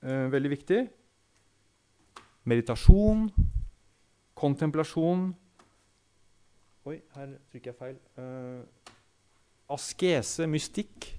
veldig 0.02 0.52
viktig. 0.58 0.82
Meditasjon, 2.50 3.28
kontemplasjon 4.34 5.30
Oi, 6.90 6.96
her 7.14 7.34
trykker 7.52 7.70
jeg 7.70 7.78
feil. 7.78 7.98
Uh, 8.18 8.64
askese, 9.70 10.48
mystikk. 10.50 11.12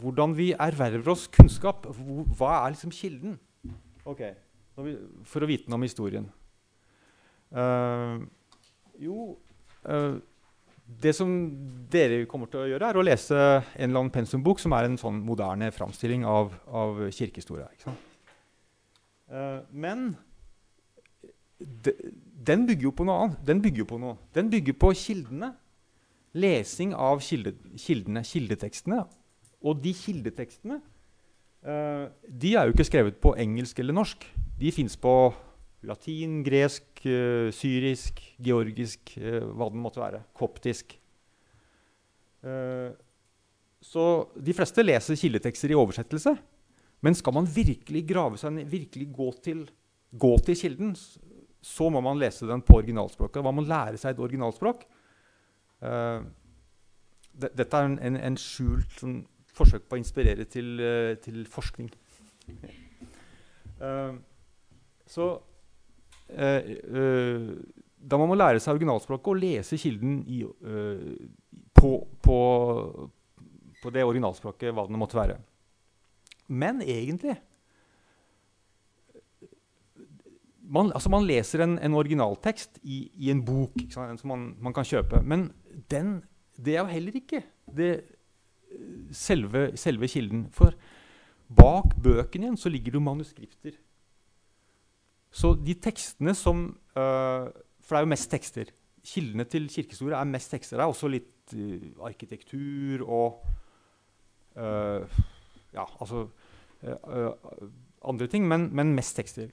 hvordan, 0.00 0.36
vi 0.36 0.52
erverver 0.52 1.12
oss 1.12 1.26
kunnskap. 1.32 1.86
Hva 1.86 2.52
er 2.58 2.74
liksom 2.74 2.92
kilden? 2.94 3.38
Ok, 4.08 4.22
For 4.74 5.44
å 5.44 5.48
vite 5.50 5.70
noe 5.70 5.80
om 5.80 5.86
historien. 5.86 6.28
Uh, 7.52 8.24
jo 8.96 9.34
uh, 9.84 10.16
Det 11.02 11.12
som 11.12 11.28
dere 11.92 12.24
kommer 12.30 12.48
til 12.48 12.62
å 12.62 12.68
gjøre, 12.70 12.88
er 12.88 12.98
å 12.98 13.04
lese 13.04 13.36
en 13.36 13.90
eller 13.90 14.00
annen 14.00 14.14
pensumbok 14.14 14.62
som 14.62 14.72
er 14.76 14.88
en 14.88 14.98
sånn 15.00 15.20
moderne 15.24 15.68
framstilling 15.72 16.24
av, 16.28 16.54
av 16.66 17.04
kirkehistoria. 17.12 17.68
men 19.70 20.14
den 22.46 22.66
bygger 22.66 22.82
jo 22.82 22.92
på 22.96 23.04
noe 23.06 23.24
annet. 23.24 23.42
Den 23.46 23.62
bygger 23.62 23.84
jo 23.84 23.88
på 23.92 23.98
noe. 24.02 24.16
Den 24.34 24.50
bygger 24.50 24.76
på 24.76 24.92
kildene. 24.98 25.52
Lesing 26.34 26.94
av 26.96 27.20
kilde, 27.20 27.52
kildene, 27.76 28.22
kildetekstene. 28.24 29.02
Og 29.62 29.78
de 29.82 29.92
kildetekstene 29.94 30.80
uh, 30.80 32.06
de 32.26 32.54
er 32.56 32.66
jo 32.66 32.74
ikke 32.74 32.88
skrevet 32.88 33.18
på 33.22 33.34
engelsk 33.40 33.78
eller 33.82 33.96
norsk. 33.96 34.26
De 34.58 34.72
fins 34.74 34.96
på 34.98 35.14
latin, 35.86 36.40
gresk, 36.46 36.88
uh, 37.06 37.50
syrisk, 37.54 38.22
georgisk, 38.42 39.14
uh, 39.18 39.42
hva 39.54 39.70
det 39.70 39.82
måtte 39.82 40.02
være. 40.02 40.24
Koptisk. 40.34 40.98
så 43.82 44.04
de 44.34 44.52
fleste 44.52 44.82
leser 44.82 45.14
kildetekster 45.14 45.70
i 45.70 45.76
oversettelse. 45.78 46.32
Men 47.02 47.14
skal 47.14 47.34
man 47.36 47.46
virkelig 47.46 48.02
grave 48.08 48.38
seg 48.38 48.50
ned, 48.56 48.66
virkelig 48.70 49.06
gå 49.14 49.28
til, 49.44 49.60
gå 50.10 50.32
til 50.46 50.58
kilden, 50.58 50.96
så 51.62 51.88
må 51.90 52.02
man 52.02 52.18
lese 52.18 52.46
den 52.46 52.62
på 52.66 52.80
originalspråket. 52.80 53.44
Man 53.46 53.54
må 53.58 53.62
lære 53.66 53.98
seg 53.98 54.14
et 54.14 54.22
originalspråk. 54.22 54.82
Uh, 55.82 56.26
dette 57.32 57.78
er 57.78 57.88
en, 57.88 57.96
en, 57.98 58.18
en 58.28 58.38
skjult 58.38 58.98
sånn, 59.00 59.22
forsøk 59.56 59.86
på 59.88 59.96
å 59.96 60.00
inspirere 60.00 60.46
til, 60.48 60.74
uh, 60.80 61.14
til 61.22 61.46
forskning. 61.50 61.90
uh, 63.82 64.14
så 65.06 65.32
Da 66.32 68.16
må 68.16 68.24
man 68.24 68.38
lære 68.38 68.60
seg 68.62 68.78
originalspråket 68.78 69.28
og 69.28 69.36
lese 69.36 69.76
kilden 69.76 70.22
i, 70.24 70.38
på, 71.76 71.90
på, 72.24 72.36
på 73.82 73.92
det 73.92 74.04
originalspråket, 74.06 74.72
hva 74.72 74.86
det 74.88 75.00
måtte 75.02 75.18
være. 75.18 75.36
Men 76.48 76.80
egentlig 76.80 77.36
man, 80.72 80.92
altså 80.92 81.10
man, 81.12 81.26
leser 81.28 81.64
en, 81.64 81.78
en 81.78 81.94
originaltekst 81.94 82.80
i, 82.82 83.04
i, 83.14 83.30
en 83.30 83.44
bok 83.44 83.76
som 83.92 84.28
man, 84.28 84.46
man, 84.60 84.74
kan 84.74 84.86
kjøpe. 84.88 85.20
Men 85.24 85.50
den, 85.90 86.22
det 86.56 86.76
er 86.76 86.80
jo 86.80 86.92
heller 86.92 87.18
ikke 87.18 87.42
det, 87.76 87.92
selve, 89.12 89.70
selve, 89.76 90.08
kilden. 90.08 90.46
For 90.54 90.74
bak 91.52 91.96
bøkene 92.02 92.48
igjen 92.48 92.60
så 92.60 92.72
ligger 92.72 92.94
det 92.94 93.00
jo 93.00 93.06
manuskripter. 93.06 93.78
Så 95.32 95.54
de 95.56 95.74
tekstene 95.80 96.34
som 96.36 96.66
uh, 96.96 97.48
For 97.82 97.96
det 97.96 98.02
er 98.02 98.06
jo 98.06 98.12
mest 98.12 98.30
tekster. 98.30 98.72
Kildene 99.02 99.44
til 99.48 99.66
kirkehistorie 99.72 100.18
er 100.18 100.28
mest 100.28 100.52
tekster. 100.52 100.76
Det 100.76 100.84
er 100.84 100.92
også 100.92 101.10
litt 101.10 101.56
uh, 101.56 102.06
arkitektur 102.08 103.04
og 103.08 103.42
uh, 104.56 105.20
ja, 105.72 105.86
altså 106.00 106.28
andre 108.02 108.26
ting, 108.26 108.48
men, 108.50 108.66
men 108.74 108.90
mest 108.96 109.14
tekster. 109.14 109.52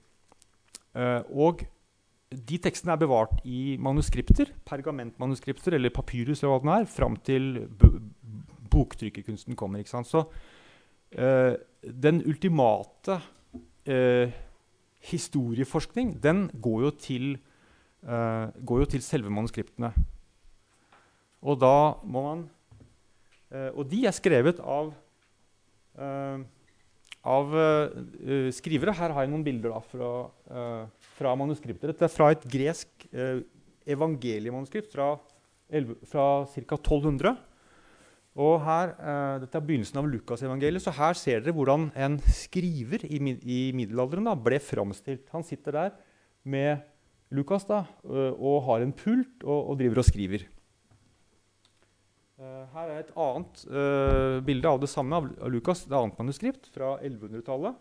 Og 1.30 1.62
de 2.30 2.58
tekstene 2.62 2.94
er 2.94 3.02
bevart 3.02 3.40
i 3.46 3.76
manuskripter, 3.82 4.52
pergamentmanuskripter 4.66 5.78
eller 5.78 5.94
papyrus, 5.94 6.44
eller 6.44 6.58
hva 6.58 6.66
det 6.66 6.76
er, 6.76 6.90
fram 6.90 7.16
til 7.26 7.48
boktrykkerkunsten 8.72 9.58
kommer. 9.60 9.82
ikke 9.82 9.94
sant? 9.94 10.10
Så 10.10 10.26
uh, 10.26 11.54
den 11.84 12.22
ultimate 12.28 13.20
uh, 13.90 14.38
historieforskning 15.10 16.16
den 16.22 16.48
går 16.62 16.86
jo, 16.88 16.92
til, 16.92 17.28
uh, 18.04 18.52
går 18.66 18.86
jo 18.86 18.92
til 18.96 19.06
selve 19.06 19.34
manuskriptene. 19.34 19.94
Og 21.42 21.60
da 21.60 21.76
må 22.04 22.24
man 22.24 22.48
Og 23.50 23.88
de 23.90 24.04
er 24.06 24.14
skrevet 24.14 24.60
av 24.62 24.92
av 27.28 27.52
uh, 27.52 28.50
skrivere. 28.56 28.96
Her 28.96 29.14
har 29.16 29.26
jeg 29.26 29.32
noen 29.32 29.46
bilder 29.46 29.74
da, 29.76 29.82
fra, 29.92 30.12
uh, 30.52 31.10
fra 31.18 31.36
manuskripter. 31.40 31.92
Dette 31.92 32.08
er 32.08 32.14
fra 32.14 32.32
et 32.34 32.46
gresk 32.50 33.08
uh, 33.12 33.42
evangeliemanuskript 33.90 34.94
fra, 34.94 35.14
fra 36.10 36.28
ca. 36.54 36.80
1200. 36.80 37.36
Og 38.40 38.62
her, 38.64 38.94
Dette 39.42 39.58
er 39.60 39.66
begynnelsen 39.68 40.00
av 40.00 40.06
Lukasevangeliet. 40.08 40.86
Så 40.86 40.94
her 40.96 41.18
ser 41.20 41.42
dere 41.44 41.52
hvordan 41.58 41.90
en 42.00 42.16
skriver 42.24 43.04
i, 43.04 43.20
i 43.44 43.58
middelalderen 43.76 44.30
da, 44.30 44.38
ble 44.40 44.62
framstilt. 44.64 45.26
Han 45.34 45.44
sitter 45.44 45.76
der 45.76 45.98
med 46.48 46.86
Lukas 47.36 47.68
da, 47.68 47.84
og 48.06 48.64
har 48.70 48.86
en 48.86 48.96
pult 48.96 49.44
og, 49.44 49.74
og 49.74 49.82
driver 49.82 50.02
og 50.02 50.08
skriver. 50.08 50.48
Uh, 52.40 52.64
her 52.72 52.88
er 52.88 53.02
et 53.02 53.12
annet 53.20 53.62
uh, 53.68 54.40
bilde 54.48 54.70
av 54.72 54.78
det 54.80 54.88
samme 54.88 55.18
av, 55.18 55.26
Lukas, 55.52 55.82
et 55.84 55.96
annet 55.98 56.20
manuskript 56.22 56.70
fra 56.72 56.94
1100-tallet. 57.04 57.76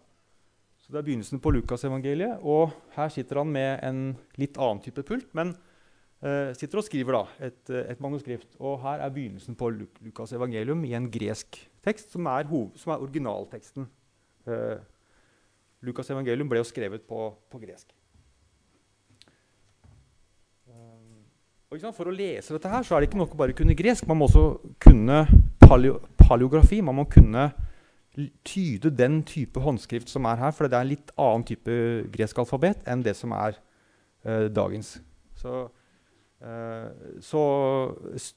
Så 0.83 0.91
Det 0.91 0.99
er 0.99 1.07
begynnelsen 1.07 1.43
på 1.45 1.53
Lukasevangeliet. 1.55 2.43
Og 2.43 2.75
her 2.97 3.13
sitter 3.15 3.39
han 3.39 3.53
med 3.55 3.79
en 3.87 4.01
litt 4.41 4.59
annen 4.59 4.83
type 4.83 5.05
pult, 5.07 5.29
men 5.39 5.55
sitter 6.59 6.81
og 6.81 6.83
skriver 6.83 7.15
da, 7.15 7.47
et, 7.47 7.61
et, 7.71 8.01
manuskript. 8.03 8.57
Og 8.59 8.81
her 8.83 9.05
er 9.05 9.13
begynnelsen 9.15 9.55
på 9.55 9.69
Luk 9.71 10.01
Lukas 10.03 10.33
evangelium 10.35 10.81
i 10.89 10.97
en 10.99 11.07
gresk 11.15 11.61
tekst, 11.87 12.11
som 12.11 12.27
er, 12.27 12.49
som 12.75 12.95
er 12.95 13.05
originalteksten. 13.05 13.87
Lukas 15.87 16.11
evangelium 16.11 16.51
ble 16.51 16.59
jo 16.59 16.67
skrevet 16.67 17.07
på, 17.07 17.29
på 17.47 17.63
gresk. 17.63 17.95
For 21.69 22.09
å 22.09 22.13
lese 22.15 22.55
dette 22.57 22.71
her, 22.73 22.83
så 22.83 22.97
er 22.97 23.03
det 23.05 23.11
ikke 23.11 23.21
nok 23.21 23.35
å 23.37 23.39
bare 23.43 23.55
kunne 23.57 23.77
gresk. 23.77 24.07
Man 24.09 24.17
må 24.17 24.27
også 24.31 24.45
kunne 24.81 25.27
paleo 25.61 25.99
paleografi. 26.17 26.81
Man 26.85 26.97
må 26.97 27.05
kunne 27.13 27.51
tyde 28.45 28.91
den 28.91 29.21
type 29.29 29.61
håndskrift 29.61 30.09
som 30.09 30.27
er 30.31 30.41
her. 30.41 30.55
For 30.57 30.65
det 30.65 30.79
er 30.79 30.87
en 30.87 30.93
litt 30.95 31.13
annen 31.21 31.45
type 31.49 31.75
gresk 32.15 32.41
alfabet 32.41 32.89
enn 32.89 33.05
det 33.05 33.15
som 33.19 33.35
er 33.37 33.59
uh, 34.25 34.49
dagens. 34.49 34.97
Så, 35.37 35.69
uh, 35.69 35.78
så, 36.39 37.41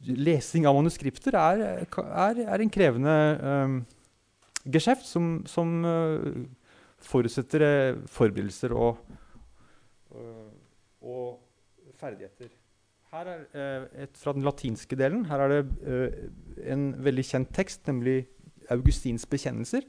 lesing 0.02 0.66
av 0.66 0.74
manuskripter 0.74 1.36
er, 1.38 1.60
er, 1.86 2.40
er 2.48 2.64
en 2.64 2.72
krevende 2.74 3.14
um, 3.46 3.76
geskjeft 4.74 5.06
som, 5.06 5.28
som 5.46 5.76
uh, 5.86 6.42
forutsetter 7.06 8.02
forberedelser 8.10 8.74
og, 8.74 9.04
og 10.18 11.38
ferdigheter. 12.02 12.50
Her 13.12 13.28
er 13.28 13.42
eh, 13.52 14.04
et 14.06 14.16
fra 14.16 14.32
den 14.32 14.46
latinske 14.48 14.96
delen. 14.96 15.26
Her 15.28 15.44
er 15.44 15.52
det 15.52 15.64
eh, 15.84 16.14
en 16.72 16.94
veldig 17.04 17.26
kjent 17.28 17.50
tekst, 17.52 17.84
nemlig 17.90 18.22
Augustins 18.72 19.26
bekjennelser. 19.28 19.84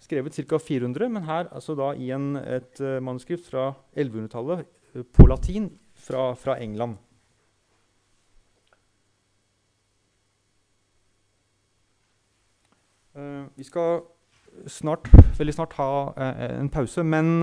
Skrevet 0.00 0.34
ca. 0.34 0.58
400, 0.58 1.08
men 1.12 1.26
her 1.28 1.50
altså 1.52 1.76
da 1.78 1.92
i 1.92 2.08
en, 2.16 2.34
et 2.40 2.80
manuskript 3.04 3.44
fra 3.46 3.74
1100-tallet 3.92 4.64
uh, 4.96 5.04
på 5.04 5.28
latin 5.28 5.68
fra, 5.94 6.32
fra 6.34 6.56
England. 6.64 6.96
Uh, 13.12 13.51
vi 13.62 13.68
skal 13.70 14.02
snart, 14.66 15.08
veldig 15.38 15.54
snart 15.54 15.78
ha 15.78 15.88
en 16.58 16.68
pause, 16.72 17.04
men 17.06 17.40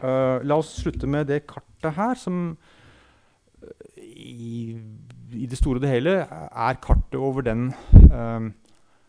la 0.00 0.56
oss 0.56 0.72
slutte 0.80 1.06
med 1.10 1.28
det 1.28 1.42
kartet 1.46 1.94
her, 1.98 2.16
som 2.16 2.56
i, 4.18 4.76
i, 5.32 5.46
det 5.46 5.58
store 5.58 5.78
og 5.78 5.84
det 5.84 5.92
hele 5.92 6.14
er 6.22 6.80
kartet 6.82 7.18
over 7.18 7.44
den, 7.46 7.68
eh, 7.94 8.48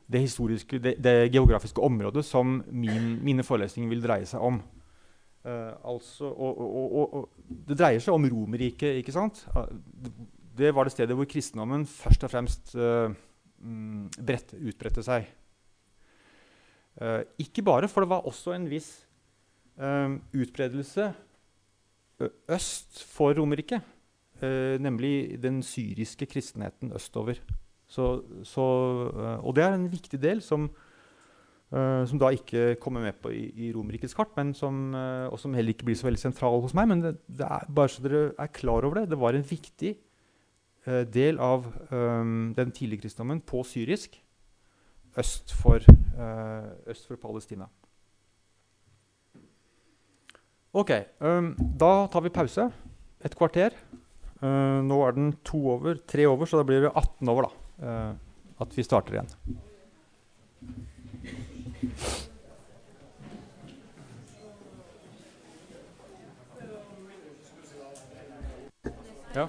det, 0.09 0.23
det, 0.83 0.95
det, 1.03 1.31
geografiske 1.31 1.81
området 1.81 2.25
som 2.25 2.63
min, 2.71 3.23
mine 3.23 3.43
forelesninger 3.43 3.89
vil 3.89 4.03
dreie 4.03 4.25
seg 4.25 4.41
om. 4.41 4.61
Uh, 5.45 5.71
altså, 5.93 6.25
og, 6.25 6.57
og, 6.59 7.13
og, 7.13 7.29
det 7.69 7.77
dreier 7.79 8.01
seg 8.03 8.13
om 8.13 8.25
Romerriket. 8.27 8.97
ikke 8.99 9.13
sant? 9.15 9.45
Det 10.57 10.73
var 10.75 10.83
det 10.83 10.91
stedet 10.91 11.15
hvor 11.15 11.29
kristendommen 11.29 11.85
først 11.87 12.25
og 12.25 12.31
fremst 12.33 12.73
uh, 12.75 13.13
brett, 13.59 14.53
utbredte 14.55 15.03
seg. 15.05 15.29
Uh, 16.99 17.23
ikke 17.39 17.63
bare, 17.63 17.87
for 17.87 18.03
det 18.03 18.11
var 18.11 18.27
også 18.27 18.55
en 18.55 18.67
viss 18.69 18.91
utbredelse 19.79 21.05
øst 22.51 22.99
for 23.07 23.31
Romerriket. 23.37 23.85
Uh, 24.43 24.75
nemlig 24.83 25.39
den 25.39 25.61
syriske 25.63 26.27
kristenheten 26.27 26.91
østover. 26.91 27.39
Så, 27.89 28.21
så, 28.45 28.65
eh, 29.17 29.39
og 29.41 29.55
det 29.57 29.63
er 29.65 29.73
en 29.73 29.87
viktig 29.89 30.19
del 30.21 30.43
som, 30.45 30.67
eh, 31.73 32.03
som 32.05 32.19
da 32.21 32.29
ikke 32.35 32.75
kommer 32.81 33.01
med 33.01 33.17
på 33.17 33.31
i, 33.33 33.47
i 33.65 33.71
Romerrikets 33.73 34.13
kart, 34.13 34.37
som, 34.53 34.93
og 34.93 35.39
som 35.41 35.55
heller 35.57 35.73
ikke 35.73 35.87
blir 35.89 35.97
så 35.97 36.05
veldig 36.05 36.21
sentral 36.21 36.61
hos 36.61 36.75
meg. 36.77 36.85
Men 36.91 37.01
det, 37.01 37.15
det 37.25 37.47
er, 37.47 37.65
bare 37.65 37.89
så 37.89 38.05
dere 38.05 38.21
er 38.37 38.53
klar 38.53 38.85
over 38.85 39.01
det, 39.01 39.09
det 39.09 39.19
var 39.19 39.33
en 39.33 39.47
viktig 39.49 39.95
del 40.87 41.37
av 41.43 41.67
um, 41.91 42.53
den 42.57 42.71
tidlige 42.71 43.03
kristendommen 43.03 43.41
på 43.45 43.63
syrisk 43.67 44.15
øst 45.19 45.53
for, 45.53 45.83
uh, 46.17 46.69
øst 46.87 47.07
for 47.07 47.15
Palestina. 47.15 47.65
Ok, 50.73 50.91
um, 51.19 51.55
da 51.79 52.07
tar 52.11 52.21
vi 52.21 52.29
pause. 52.29 52.71
Et 53.25 53.35
kvarter. 53.35 53.73
Uh, 54.41 54.79
nå 54.85 55.01
er 55.07 55.11
den 55.11 55.33
to 55.43 55.57
over, 55.69 55.97
tre 56.07 56.27
over, 56.27 56.45
så 56.45 56.57
da 56.57 56.63
blir 56.63 56.85
det 56.85 56.91
18 56.95 57.29
over 57.29 57.49
da, 57.49 57.49
uh, 57.83 58.13
at 58.61 58.77
vi 58.77 58.83
starter 58.83 59.17
igjen. 59.17 59.27
Ja. 69.35 69.47